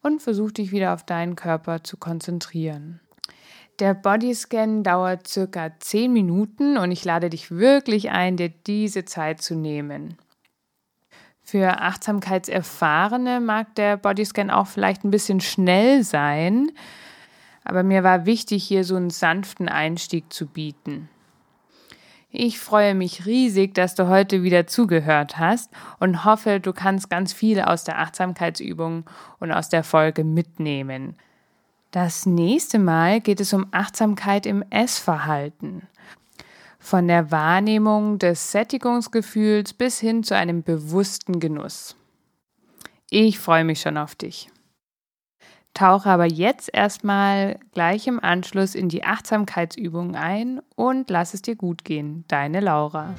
und 0.03 0.23
versuch 0.23 0.51
dich 0.51 0.73
wieder 0.73 0.93
auf 0.93 1.07
deinen 1.07 1.37
Körper 1.37 1.85
zu 1.85 1.99
konzentrieren. 1.99 3.01
Der 3.79 3.95
Bodyscan 3.95 4.83
dauert 4.83 5.29
circa 5.29 5.71
10 5.79 6.13
Minuten 6.13 6.79
und 6.79 6.91
ich 6.91 7.05
lade 7.05 7.31
dich 7.31 7.53
wirklich 7.53 8.11
ein, 8.11 8.37
dir 8.37 8.49
diese 8.49 9.05
Zeit 9.05 9.41
zu 9.41 9.55
nehmen. 9.55 10.17
Für 11.49 11.81
Achtsamkeitserfahrene 11.81 13.39
mag 13.39 13.73
der 13.77 13.97
Bodyscan 13.97 14.51
auch 14.51 14.67
vielleicht 14.67 15.05
ein 15.05 15.13
bisschen 15.13 15.41
schnell 15.41 16.03
sein, 16.03 16.73
aber 17.63 17.85
mir 17.85 18.03
war 18.03 18.27
wichtig, 18.27 18.65
hier 18.65 18.83
so 18.83 18.97
einen 18.97 19.11
sanften 19.11 19.69
Einstieg 19.69 20.33
zu 20.33 20.47
bieten. 20.47 21.09
Ich 22.33 22.59
freue 22.59 22.97
mich 22.97 23.27
riesig, 23.27 23.75
dass 23.75 23.95
du 23.95 24.09
heute 24.09 24.43
wieder 24.43 24.67
zugehört 24.67 25.39
hast 25.39 25.71
und 26.01 26.25
hoffe, 26.25 26.59
du 26.59 26.73
kannst 26.73 27.11
ganz 27.11 27.33
viel 27.33 27.61
aus 27.61 27.85
der 27.85 28.01
Achtsamkeitsübung 28.01 29.05
und 29.39 29.53
aus 29.53 29.69
der 29.69 29.85
Folge 29.85 30.25
mitnehmen. 30.25 31.15
Das 31.93 32.27
nächste 32.27 32.81
Mal 32.81 33.21
geht 33.21 33.41
es 33.41 33.53
um 33.53 33.69
Achtsamkeit 33.71 34.47
im 34.47 34.65
Essverhalten 34.71 35.87
von 36.87 37.09
der 37.09 37.33
Wahrnehmung 37.33 38.19
des 38.19 38.53
Sättigungsgefühls 38.53 39.75
bis 39.75 39.99
hin 39.99 40.23
zu 40.23 40.37
einem 40.37 40.63
bewussten 40.63 41.41
Genuss. 41.41 41.97
Ich 43.11 43.41
freue 43.41 43.65
mich 43.65 43.81
schon 43.81 43.99
auf 43.99 44.15
dich. 44.15 44.51
Tauche 45.75 46.09
aber 46.09 46.27
jetzt 46.27 46.71
erstmal 46.73 47.59
gleich 47.73 48.07
im 48.07 48.23
Anschluss 48.23 48.77
in 48.77 48.89
die 48.89 49.05
Achtsamkeitsübung 49.05 50.15
ein 50.15 50.61
und 50.77 51.11
lass 51.11 51.35
es 51.35 51.43
dir 51.43 51.57
gut 51.57 51.85
gehen. 51.85 52.25
Deine 52.29 52.61
Laura. 52.61 53.15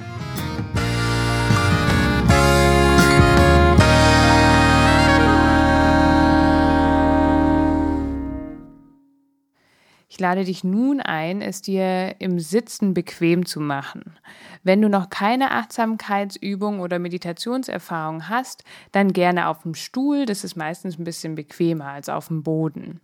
Ich 10.10 10.18
lade 10.18 10.44
dich 10.44 10.64
nun 10.64 11.00
ein, 11.00 11.42
es 11.42 11.60
dir 11.60 12.16
im 12.18 12.38
Sitzen 12.40 12.94
bequem 12.94 13.44
zu 13.44 13.60
machen. 13.60 14.16
Wenn 14.62 14.80
du 14.80 14.88
noch 14.88 15.10
keine 15.10 15.50
Achtsamkeitsübung 15.50 16.80
oder 16.80 16.98
Meditationserfahrung 16.98 18.28
hast, 18.28 18.64
dann 18.90 19.12
gerne 19.12 19.48
auf 19.48 19.62
dem 19.62 19.74
Stuhl, 19.74 20.24
das 20.24 20.44
ist 20.44 20.56
meistens 20.56 20.98
ein 20.98 21.04
bisschen 21.04 21.34
bequemer 21.34 21.88
als 21.88 22.08
auf 22.08 22.28
dem 22.28 22.42
Boden. 22.42 23.00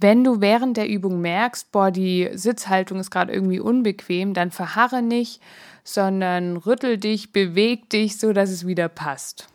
Wenn 0.00 0.24
du 0.24 0.40
während 0.40 0.76
der 0.76 0.88
Übung 0.88 1.20
merkst, 1.20 1.70
boah, 1.70 1.90
die 1.92 2.30
Sitzhaltung 2.32 2.98
ist 2.98 3.10
gerade 3.10 3.32
irgendwie 3.32 3.60
unbequem, 3.60 4.34
dann 4.34 4.50
verharre 4.50 5.02
nicht, 5.02 5.40
sondern 5.84 6.56
rüttel 6.56 6.98
dich, 6.98 7.32
beweg 7.32 7.90
dich, 7.90 8.18
so 8.18 8.32
dass 8.32 8.50
es 8.50 8.66
wieder 8.66 8.88
passt. 8.88 9.48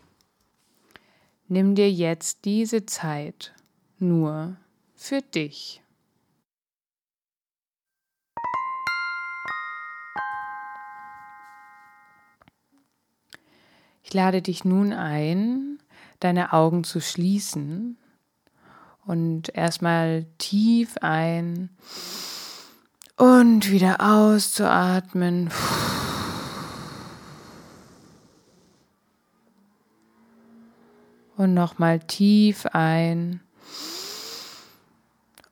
Nimm 1.47 1.75
dir 1.75 1.91
jetzt 1.91 2.45
diese 2.45 2.85
Zeit 2.85 3.53
nur 3.99 4.57
für 5.03 5.21
dich. 5.21 5.83
Ich 14.01 14.13
lade 14.13 14.41
dich 14.41 14.63
nun 14.63 14.93
ein, 14.93 15.79
deine 16.21 16.53
Augen 16.53 16.85
zu 16.85 17.01
schließen 17.01 17.97
und 19.05 19.53
erstmal 19.53 20.25
tief 20.37 20.95
ein 21.01 21.69
und 23.17 23.71
wieder 23.71 23.99
auszuatmen. 23.99 25.49
Und 31.35 31.53
nochmal 31.53 31.99
tief 31.99 32.67
ein 32.67 33.41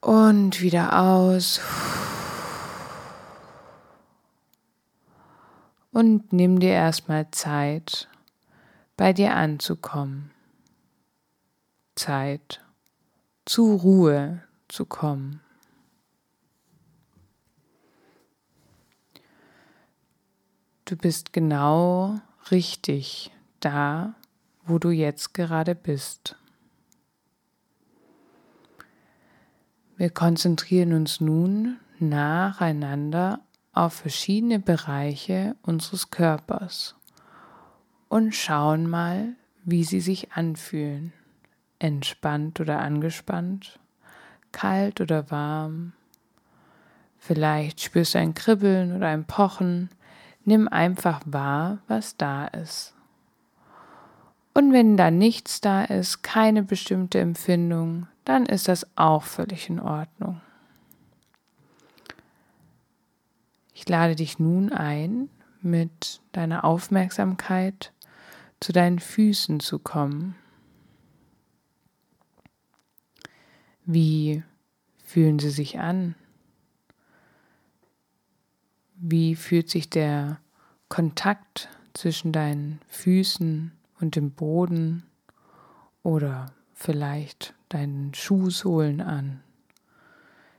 und 0.01 0.61
wieder 0.61 0.99
aus. 0.99 1.61
Und 5.91 6.33
nimm 6.33 6.59
dir 6.59 6.71
erstmal 6.71 7.29
Zeit, 7.31 8.09
bei 8.97 9.13
dir 9.13 9.35
anzukommen. 9.35 10.31
Zeit 11.95 12.61
zur 13.45 13.79
Ruhe 13.79 14.43
zu 14.67 14.85
kommen. 14.85 15.41
Du 20.85 20.95
bist 20.97 21.31
genau 21.31 22.19
richtig 22.49 23.31
da, 23.59 24.15
wo 24.65 24.79
du 24.79 24.89
jetzt 24.89 25.33
gerade 25.33 25.75
bist. 25.75 26.35
Wir 30.01 30.09
konzentrieren 30.09 30.93
uns 30.93 31.21
nun 31.21 31.77
nacheinander 31.99 33.39
auf 33.71 33.93
verschiedene 33.93 34.57
Bereiche 34.57 35.55
unseres 35.61 36.09
Körpers 36.09 36.95
und 38.09 38.33
schauen 38.33 38.89
mal, 38.89 39.35
wie 39.63 39.83
sie 39.83 40.01
sich 40.01 40.31
anfühlen 40.31 41.13
entspannt 41.77 42.59
oder 42.59 42.79
angespannt, 42.79 43.79
kalt 44.51 45.01
oder 45.01 45.29
warm. 45.29 45.93
Vielleicht 47.19 47.79
spürst 47.81 48.15
du 48.15 48.17
ein 48.17 48.33
Kribbeln 48.33 48.95
oder 48.95 49.09
ein 49.09 49.25
Pochen. 49.25 49.91
Nimm 50.45 50.67
einfach 50.67 51.21
wahr, 51.25 51.77
was 51.87 52.17
da 52.17 52.47
ist. 52.47 52.95
Und 54.55 54.73
wenn 54.73 54.97
da 54.97 55.11
nichts 55.11 55.61
da 55.61 55.83
ist, 55.83 56.23
keine 56.23 56.63
bestimmte 56.63 57.19
Empfindung, 57.19 58.07
dann 58.25 58.45
ist 58.45 58.67
das 58.67 58.85
auch 58.95 59.23
völlig 59.23 59.69
in 59.69 59.79
Ordnung. 59.79 60.41
Ich 63.73 63.87
lade 63.89 64.15
dich 64.15 64.37
nun 64.37 64.71
ein, 64.71 65.29
mit 65.61 66.21
deiner 66.31 66.63
Aufmerksamkeit 66.63 67.93
zu 68.59 68.71
deinen 68.73 68.99
Füßen 68.99 69.59
zu 69.59 69.79
kommen. 69.79 70.35
Wie 73.85 74.43
fühlen 75.03 75.39
sie 75.39 75.49
sich 75.49 75.79
an? 75.79 76.15
Wie 78.95 79.35
fühlt 79.35 79.69
sich 79.69 79.89
der 79.89 80.39
Kontakt 80.87 81.69
zwischen 81.93 82.31
deinen 82.31 82.79
Füßen 82.87 83.71
und 83.99 84.15
dem 84.15 84.31
Boden 84.31 85.03
oder 86.03 86.53
vielleicht 86.81 87.53
deinen 87.69 88.13
Schuhsohlen 88.13 89.01
an? 89.01 89.43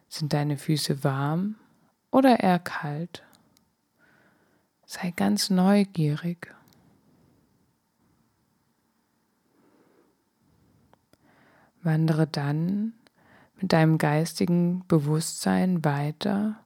Sind 0.09 0.33
deine 0.33 0.57
Füße 0.57 1.05
warm 1.05 1.57
oder 2.11 2.41
eher 2.41 2.59
kalt? 2.59 3.25
Sei 4.87 5.11
ganz 5.11 5.51
neugierig. 5.51 6.55
Wandere 11.83 12.27
dann 12.27 12.93
mit 13.61 13.73
deinem 13.73 13.99
geistigen 13.99 14.85
Bewusstsein 14.87 15.85
weiter 15.85 16.65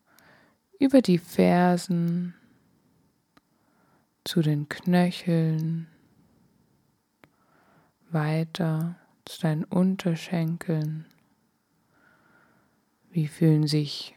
über 0.79 1.01
die 1.01 1.19
Fersen 1.19 2.35
zu 4.25 4.43
den 4.43 4.69
Knöcheln, 4.69 5.87
weiter 8.11 8.97
zu 9.27 9.43
deinen 9.43 9.65
Unterschenkeln. 9.65 11.05
Wie 13.11 13.29
fühlen 13.29 13.67
sich 13.67 14.15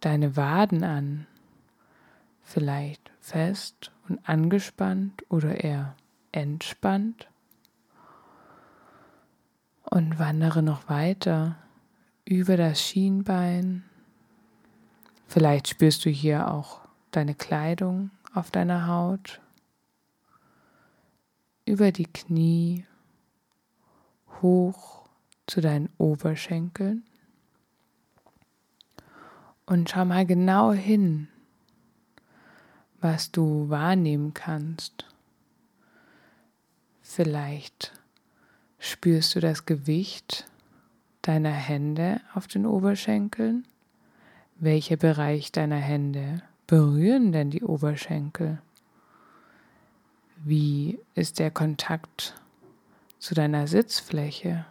deine 0.00 0.36
Waden 0.36 0.84
an? 0.84 1.26
Vielleicht 2.42 3.10
fest 3.20 3.92
und 4.08 4.28
angespannt 4.28 5.24
oder 5.30 5.62
eher 5.64 5.96
entspannt? 6.32 7.28
Und 9.84 10.18
wandere 10.18 10.62
noch 10.62 10.88
weiter 10.88 11.56
über 12.24 12.56
das 12.56 12.80
Schienbein. 12.80 13.84
Vielleicht 15.26 15.68
spürst 15.68 16.04
du 16.04 16.10
hier 16.10 16.50
auch 16.50 16.80
deine 17.10 17.34
Kleidung 17.34 18.10
auf 18.34 18.50
deiner 18.50 18.86
Haut, 18.86 19.40
über 21.64 21.92
die 21.92 22.06
Knie, 22.06 22.84
hoch 24.40 25.08
zu 25.46 25.60
deinen 25.60 25.88
Oberschenkeln. 25.98 27.04
Und 29.66 29.90
schau 29.90 30.04
mal 30.04 30.26
genau 30.26 30.72
hin, 30.72 31.28
was 33.00 33.30
du 33.30 33.68
wahrnehmen 33.68 34.34
kannst. 34.34 35.06
Vielleicht 37.02 37.92
spürst 38.78 39.34
du 39.34 39.40
das 39.40 39.66
Gewicht 39.66 40.46
deiner 41.22 41.50
Hände 41.50 42.20
auf 42.34 42.46
den 42.46 42.66
Oberschenkeln? 42.66 43.66
Welcher 44.56 44.96
Bereich 44.96 45.52
deiner 45.52 45.76
Hände 45.76 46.42
berühren 46.66 47.32
denn 47.32 47.50
die 47.50 47.62
Oberschenkel? 47.62 48.60
Wie 50.44 50.98
ist 51.14 51.38
der 51.38 51.50
Kontakt 51.50 52.34
zu 53.22 53.34
deiner 53.34 53.68
Sitzfläche? 53.68 54.66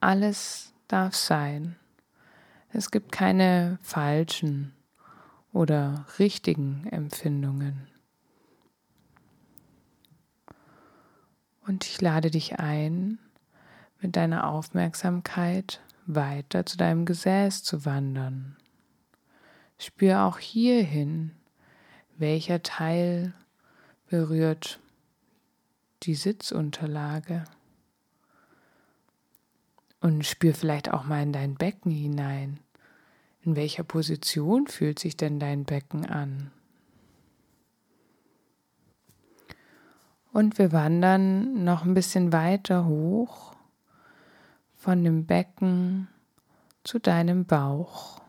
Alles 0.00 0.74
darf 0.88 1.14
sein. 1.14 1.76
Es 2.72 2.90
gibt 2.90 3.12
keine 3.12 3.78
falschen 3.80 4.74
oder 5.52 6.04
richtigen 6.18 6.88
Empfindungen. 6.90 7.86
Und 11.64 11.84
ich 11.84 12.00
lade 12.00 12.32
dich 12.32 12.58
ein, 12.58 13.20
mit 14.00 14.16
deiner 14.16 14.48
Aufmerksamkeit 14.48 15.80
weiter 16.06 16.66
zu 16.66 16.76
deinem 16.76 17.06
Gesäß 17.06 17.62
zu 17.62 17.84
wandern. 17.84 18.56
Spür 19.78 20.24
auch 20.24 20.38
hierhin, 20.38 21.30
welcher 22.18 22.62
Teil 22.62 23.32
berührt 24.08 24.80
die 26.02 26.14
Sitzunterlage. 26.14 27.44
Und 30.00 30.24
spür 30.24 30.54
vielleicht 30.54 30.92
auch 30.92 31.04
mal 31.04 31.22
in 31.22 31.32
dein 31.32 31.54
Becken 31.54 31.90
hinein. 31.90 32.60
In 33.42 33.56
welcher 33.56 33.82
Position 33.82 34.66
fühlt 34.66 34.98
sich 34.98 35.16
denn 35.16 35.40
dein 35.40 35.64
Becken 35.64 36.06
an? 36.06 36.50
Und 40.32 40.58
wir 40.58 40.70
wandern 40.70 41.64
noch 41.64 41.84
ein 41.84 41.94
bisschen 41.94 42.32
weiter 42.32 42.84
hoch 42.84 43.54
von 44.74 45.02
dem 45.02 45.24
Becken 45.26 46.08
zu 46.84 46.98
deinem 46.98 47.46
Bauch. 47.46 48.20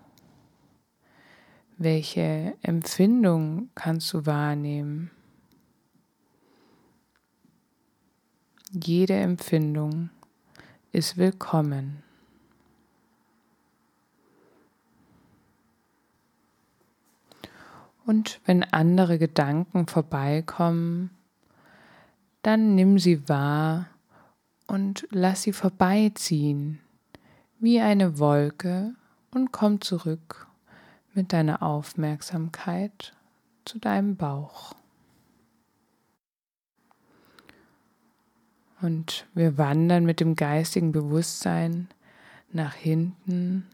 Welche 1.80 2.58
Empfindung 2.64 3.70
kannst 3.76 4.12
du 4.12 4.26
wahrnehmen? 4.26 5.12
Jede 8.72 9.14
Empfindung 9.14 10.10
ist 10.92 11.18
willkommen. 11.18 12.02
Und 18.08 18.42
wenn 18.48 18.64
andere 18.64 19.20
Gedanken 19.20 19.86
vorbeikommen, 19.86 21.12
dann 22.42 22.74
nimm 22.74 22.98
sie 22.98 23.30
wahr 23.30 23.86
und 24.66 25.08
lass 25.12 25.44
sie 25.44 25.54
vorbeiziehen 25.54 26.80
wie 27.60 27.80
eine 27.80 28.18
Wolke 28.18 28.96
und 29.30 29.52
komm 29.52 29.80
zurück 29.80 30.47
mit 31.18 31.34
deiner 31.34 31.64
Aufmerksamkeit 31.64 33.16
zu 33.66 33.80
deinem 33.80 34.18
Bauch. 34.18 34.76
Und 38.82 39.26
wir 39.34 39.58
wandern 39.58 40.06
mit 40.06 40.20
dem 40.20 40.36
geistigen 40.36 40.92
Bewusstsein 40.92 41.88
nach 42.52 42.76
hinten 42.76 43.68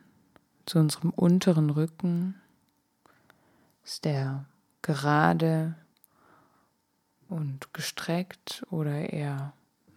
zu 0.65 0.79
unserem 0.79 1.09
unteren 1.09 1.69
Rücken. 1.69 2.35
Ist 3.83 4.05
der 4.05 4.45
gerade 4.81 5.75
und 7.27 7.73
gestreckt 7.73 8.65
oder 8.71 9.11
eher 9.11 9.51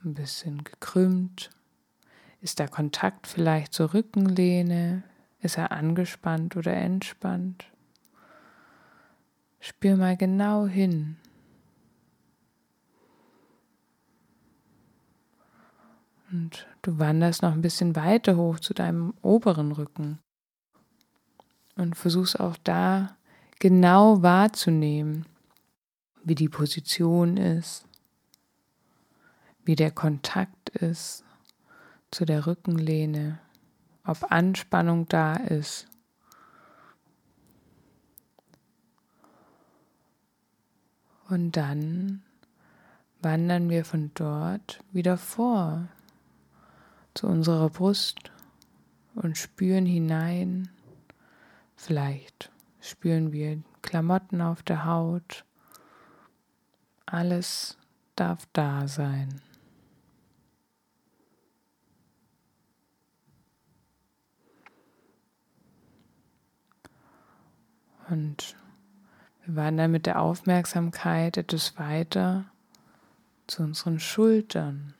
ein 0.04 0.14
bisschen 0.14 0.64
gekrümmt? 0.64 1.50
Ist 2.40 2.58
der 2.58 2.66
Kontakt 2.66 3.28
vielleicht 3.28 3.72
zur 3.72 3.94
Rückenlehne? 3.94 5.04
Ist 5.46 5.58
er 5.58 5.70
angespannt 5.70 6.56
oder 6.56 6.74
entspannt? 6.74 7.66
Spür 9.60 9.96
mal 9.96 10.16
genau 10.16 10.66
hin. 10.66 11.18
Und 16.32 16.66
du 16.82 16.98
wanderst 16.98 17.42
noch 17.42 17.52
ein 17.52 17.62
bisschen 17.62 17.94
weiter 17.94 18.36
hoch 18.36 18.58
zu 18.58 18.74
deinem 18.74 19.14
oberen 19.22 19.70
Rücken 19.70 20.18
und 21.76 21.94
versuchst 21.94 22.40
auch 22.40 22.56
da 22.64 23.16
genau 23.60 24.22
wahrzunehmen, 24.22 25.26
wie 26.24 26.34
die 26.34 26.48
Position 26.48 27.36
ist, 27.36 27.86
wie 29.64 29.76
der 29.76 29.92
Kontakt 29.92 30.70
ist 30.70 31.22
zu 32.10 32.24
der 32.24 32.48
Rückenlehne, 32.48 33.38
ob 34.06 34.30
Anspannung 34.30 35.08
da 35.08 35.34
ist. 35.34 35.88
Und 41.28 41.56
dann 41.56 42.22
wandern 43.20 43.68
wir 43.68 43.84
von 43.84 44.12
dort 44.14 44.80
wieder 44.92 45.16
vor 45.16 45.88
zu 47.14 47.26
unserer 47.26 47.68
Brust 47.70 48.30
und 49.16 49.36
spüren 49.36 49.86
hinein. 49.86 50.68
Vielleicht 51.74 52.52
spüren 52.80 53.32
wir 53.32 53.60
Klamotten 53.82 54.40
auf 54.40 54.62
der 54.62 54.84
Haut. 54.84 55.44
Alles 57.06 57.78
darf 58.14 58.46
da 58.52 58.86
sein. 58.86 59.40
Und 68.08 68.56
wir 69.44 69.56
wandern 69.56 69.90
mit 69.90 70.06
der 70.06 70.20
Aufmerksamkeit 70.20 71.36
etwas 71.36 71.76
weiter 71.78 72.44
zu 73.46 73.62
unseren 73.62 74.00
Schultern. 74.00 74.94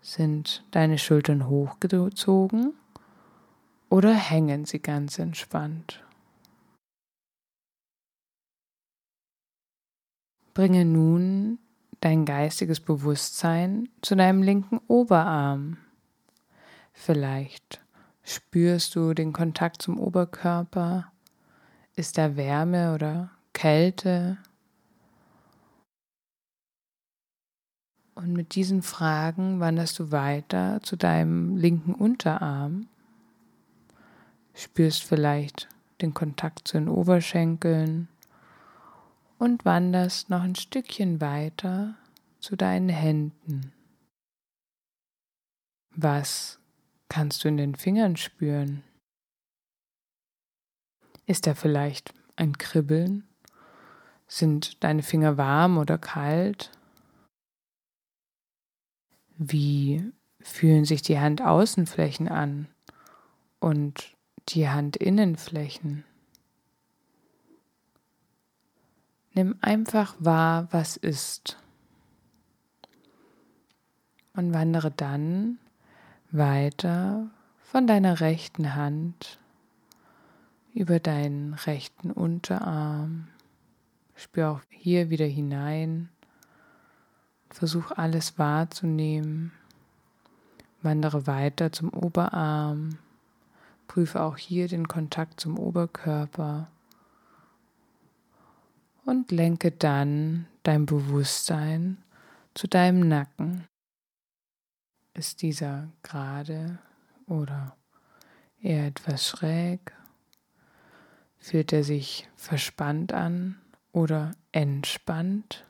Sind 0.00 0.64
deine 0.70 0.98
Schultern 0.98 1.48
hochgezogen 1.48 2.74
oder 3.88 4.12
hängen 4.12 4.64
sie 4.64 4.80
ganz 4.80 5.18
entspannt? 5.18 6.04
Bringe 10.52 10.84
nun 10.84 11.58
dein 12.00 12.26
geistiges 12.26 12.80
Bewusstsein 12.80 13.88
zu 14.02 14.14
deinem 14.14 14.42
linken 14.42 14.78
Oberarm. 14.86 15.78
Vielleicht 16.92 17.80
spürst 18.22 18.94
du 18.94 19.14
den 19.14 19.32
Kontakt 19.32 19.82
zum 19.82 19.98
Oberkörper 19.98 21.10
ist 21.96 22.18
da 22.18 22.36
Wärme 22.36 22.94
oder 22.94 23.30
Kälte? 23.52 24.38
Und 28.14 28.32
mit 28.32 28.54
diesen 28.54 28.82
Fragen 28.82 29.60
wanderst 29.60 29.98
du 29.98 30.12
weiter 30.12 30.80
zu 30.82 30.96
deinem 30.96 31.56
linken 31.56 31.94
Unterarm, 31.94 32.88
spürst 34.54 35.02
vielleicht 35.02 35.68
den 36.00 36.14
Kontakt 36.14 36.68
zu 36.68 36.78
den 36.78 36.88
Oberschenkeln 36.88 38.08
und 39.38 39.64
wanderst 39.64 40.30
noch 40.30 40.42
ein 40.42 40.54
Stückchen 40.54 41.20
weiter 41.20 41.96
zu 42.40 42.56
deinen 42.56 42.88
Händen. 42.88 43.72
Was 45.96 46.58
kannst 47.08 47.44
du 47.44 47.48
in 47.48 47.56
den 47.56 47.74
Fingern 47.74 48.16
spüren? 48.16 48.82
Ist 51.26 51.46
da 51.46 51.54
vielleicht 51.54 52.12
ein 52.36 52.58
Kribbeln? 52.58 53.26
Sind 54.26 54.82
deine 54.84 55.02
Finger 55.02 55.36
warm 55.36 55.78
oder 55.78 55.96
kalt? 55.96 56.70
Wie 59.36 60.12
fühlen 60.40 60.84
sich 60.84 61.02
die 61.02 61.18
Handaußenflächen 61.18 62.28
an 62.28 62.68
und 63.58 64.14
die 64.50 64.68
Handinnenflächen? 64.68 66.04
Nimm 69.32 69.56
einfach 69.62 70.14
wahr, 70.18 70.68
was 70.70 70.96
ist. 70.96 71.58
Und 74.34 74.52
wandere 74.52 74.90
dann 74.90 75.58
weiter 76.30 77.30
von 77.62 77.86
deiner 77.86 78.20
rechten 78.20 78.74
Hand 78.74 79.38
über 80.74 80.98
deinen 80.98 81.54
rechten 81.54 82.10
Unterarm. 82.10 83.28
Spür 84.16 84.50
auch 84.50 84.60
hier 84.70 85.08
wieder 85.08 85.24
hinein. 85.24 86.08
Versuch 87.48 87.92
alles 87.92 88.38
wahrzunehmen. 88.38 89.52
Wandere 90.82 91.26
weiter 91.26 91.72
zum 91.72 91.90
Oberarm. 91.90 92.98
Prüfe 93.86 94.20
auch 94.20 94.36
hier 94.36 94.66
den 94.66 94.88
Kontakt 94.88 95.40
zum 95.40 95.58
Oberkörper. 95.58 96.68
Und 99.04 99.30
lenke 99.30 99.70
dann 99.70 100.46
dein 100.64 100.86
Bewusstsein 100.86 102.02
zu 102.54 102.66
deinem 102.66 103.06
Nacken. 103.06 103.64
Ist 105.12 105.42
dieser 105.42 105.88
gerade 106.02 106.78
oder 107.26 107.76
eher 108.60 108.86
etwas 108.86 109.28
schräg? 109.28 109.92
Fühlt 111.44 111.74
er 111.74 111.84
sich 111.84 112.26
verspannt 112.36 113.12
an 113.12 113.60
oder 113.92 114.30
entspannt? 114.52 115.66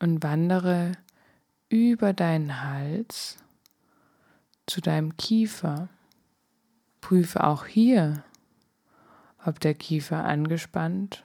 Und 0.00 0.22
wandere 0.22 0.92
über 1.68 2.14
deinen 2.14 2.62
Hals 2.62 3.36
zu 4.64 4.80
deinem 4.80 5.18
Kiefer. 5.18 5.90
Prüfe 7.02 7.44
auch 7.44 7.66
hier, 7.66 8.24
ob 9.44 9.60
der 9.60 9.74
Kiefer 9.74 10.24
angespannt 10.24 11.24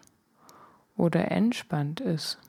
oder 0.98 1.32
entspannt 1.32 2.02
ist. 2.02 2.40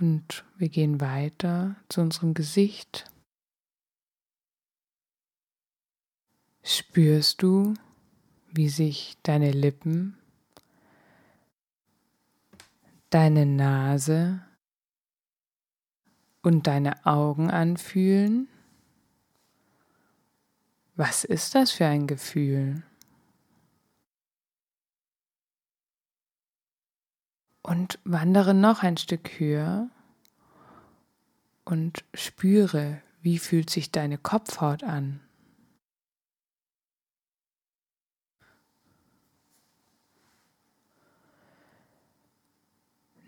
Und 0.00 0.46
wir 0.56 0.70
gehen 0.70 0.98
weiter 1.02 1.76
zu 1.90 2.00
unserem 2.00 2.32
Gesicht. 2.32 3.04
Spürst 6.62 7.42
du, 7.42 7.74
wie 8.52 8.68
sich 8.68 9.16
deine 9.22 9.50
Lippen, 9.50 10.18
deine 13.08 13.46
Nase 13.46 14.40
und 16.42 16.66
deine 16.66 17.06
Augen 17.06 17.50
anfühlen? 17.50 18.48
Was 20.96 21.24
ist 21.24 21.54
das 21.54 21.70
für 21.70 21.86
ein 21.86 22.06
Gefühl? 22.06 22.82
Und 27.62 27.98
wandere 28.04 28.52
noch 28.52 28.82
ein 28.82 28.96
Stück 28.96 29.38
höher 29.38 29.88
und 31.64 32.04
spüre, 32.14 33.00
wie 33.22 33.38
fühlt 33.38 33.70
sich 33.70 33.92
deine 33.92 34.18
Kopfhaut 34.18 34.82
an. 34.82 35.20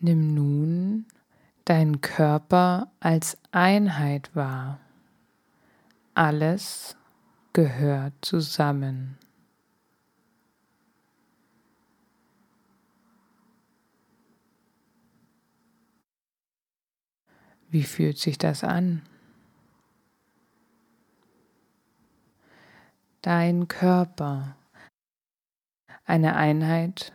Nimm 0.05 0.35
nun 0.35 1.07
deinen 1.65 2.01
Körper 2.01 2.91
als 2.99 3.39
Einheit 3.53 4.35
wahr. 4.35 4.81
Alles 6.15 6.97
gehört 7.53 8.13
zusammen. 8.21 9.17
Wie 17.71 17.85
fühlt 17.85 18.19
sich 18.19 18.39
das 18.39 18.65
an? 18.65 19.03
Dein 23.21 23.69
Körper, 23.69 24.57
eine 26.05 26.35
Einheit, 26.35 27.13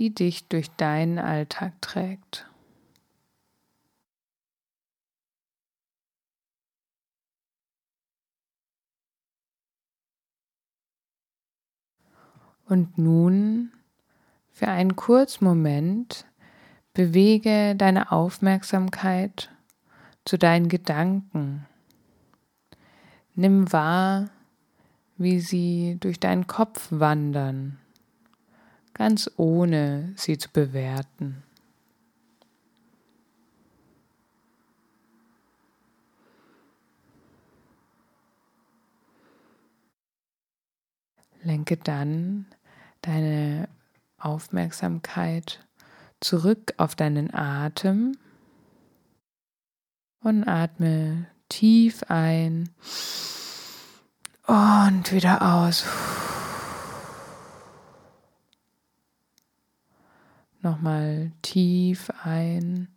die 0.00 0.14
dich 0.14 0.48
durch 0.48 0.70
deinen 0.76 1.18
Alltag 1.18 1.74
trägt. 1.82 2.48
Und 12.64 12.96
nun 12.96 13.72
für 14.50 14.68
einen 14.68 14.96
kurzen 14.96 15.44
Moment 15.44 16.24
bewege 16.94 17.76
deine 17.76 18.10
Aufmerksamkeit 18.10 19.50
zu 20.24 20.38
deinen 20.38 20.70
Gedanken. 20.70 21.66
Nimm 23.34 23.70
wahr, 23.70 24.30
wie 25.18 25.40
sie 25.40 25.98
durch 26.00 26.18
deinen 26.18 26.46
Kopf 26.46 26.88
wandern, 26.90 27.76
ganz 29.00 29.30
ohne 29.38 30.12
sie 30.14 30.36
zu 30.36 30.50
bewerten. 30.52 31.42
Lenke 41.42 41.78
dann 41.78 42.44
deine 43.00 43.70
Aufmerksamkeit 44.18 45.66
zurück 46.20 46.74
auf 46.76 46.94
deinen 46.94 47.32
Atem 47.32 48.18
und 50.22 50.46
atme 50.46 51.26
tief 51.48 52.02
ein 52.08 52.68
und 54.46 55.10
wieder 55.10 55.40
aus. 55.40 55.86
Nochmal 60.62 61.32
tief 61.42 62.10
ein 62.22 62.88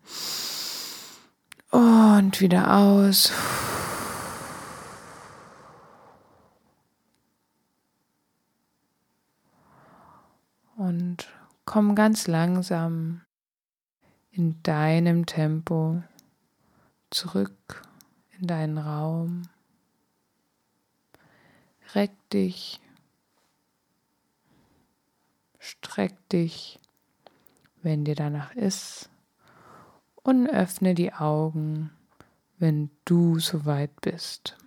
und 1.72 2.42
wieder 2.42 2.76
aus. 2.78 3.32
und 10.84 11.30
komm 11.66 11.96
ganz 11.96 12.28
langsam 12.28 13.22
in 14.32 14.62
deinem 14.64 15.26
Tempo 15.26 16.04
zurück 17.10 17.84
in 18.40 18.48
deinen 18.48 18.78
Raum. 18.78 19.44
Reck 21.94 22.12
dich, 22.32 22.82
streck 25.60 26.28
dich, 26.30 26.80
wenn 27.84 28.06
dir 28.06 28.16
danach 28.16 28.54
ist, 28.56 29.10
und 30.24 30.50
öffne 30.50 30.96
die 30.96 31.14
Augen, 31.14 31.92
wenn 32.58 32.90
du 33.06 33.40
soweit 33.40 34.02
bist. 34.02 34.58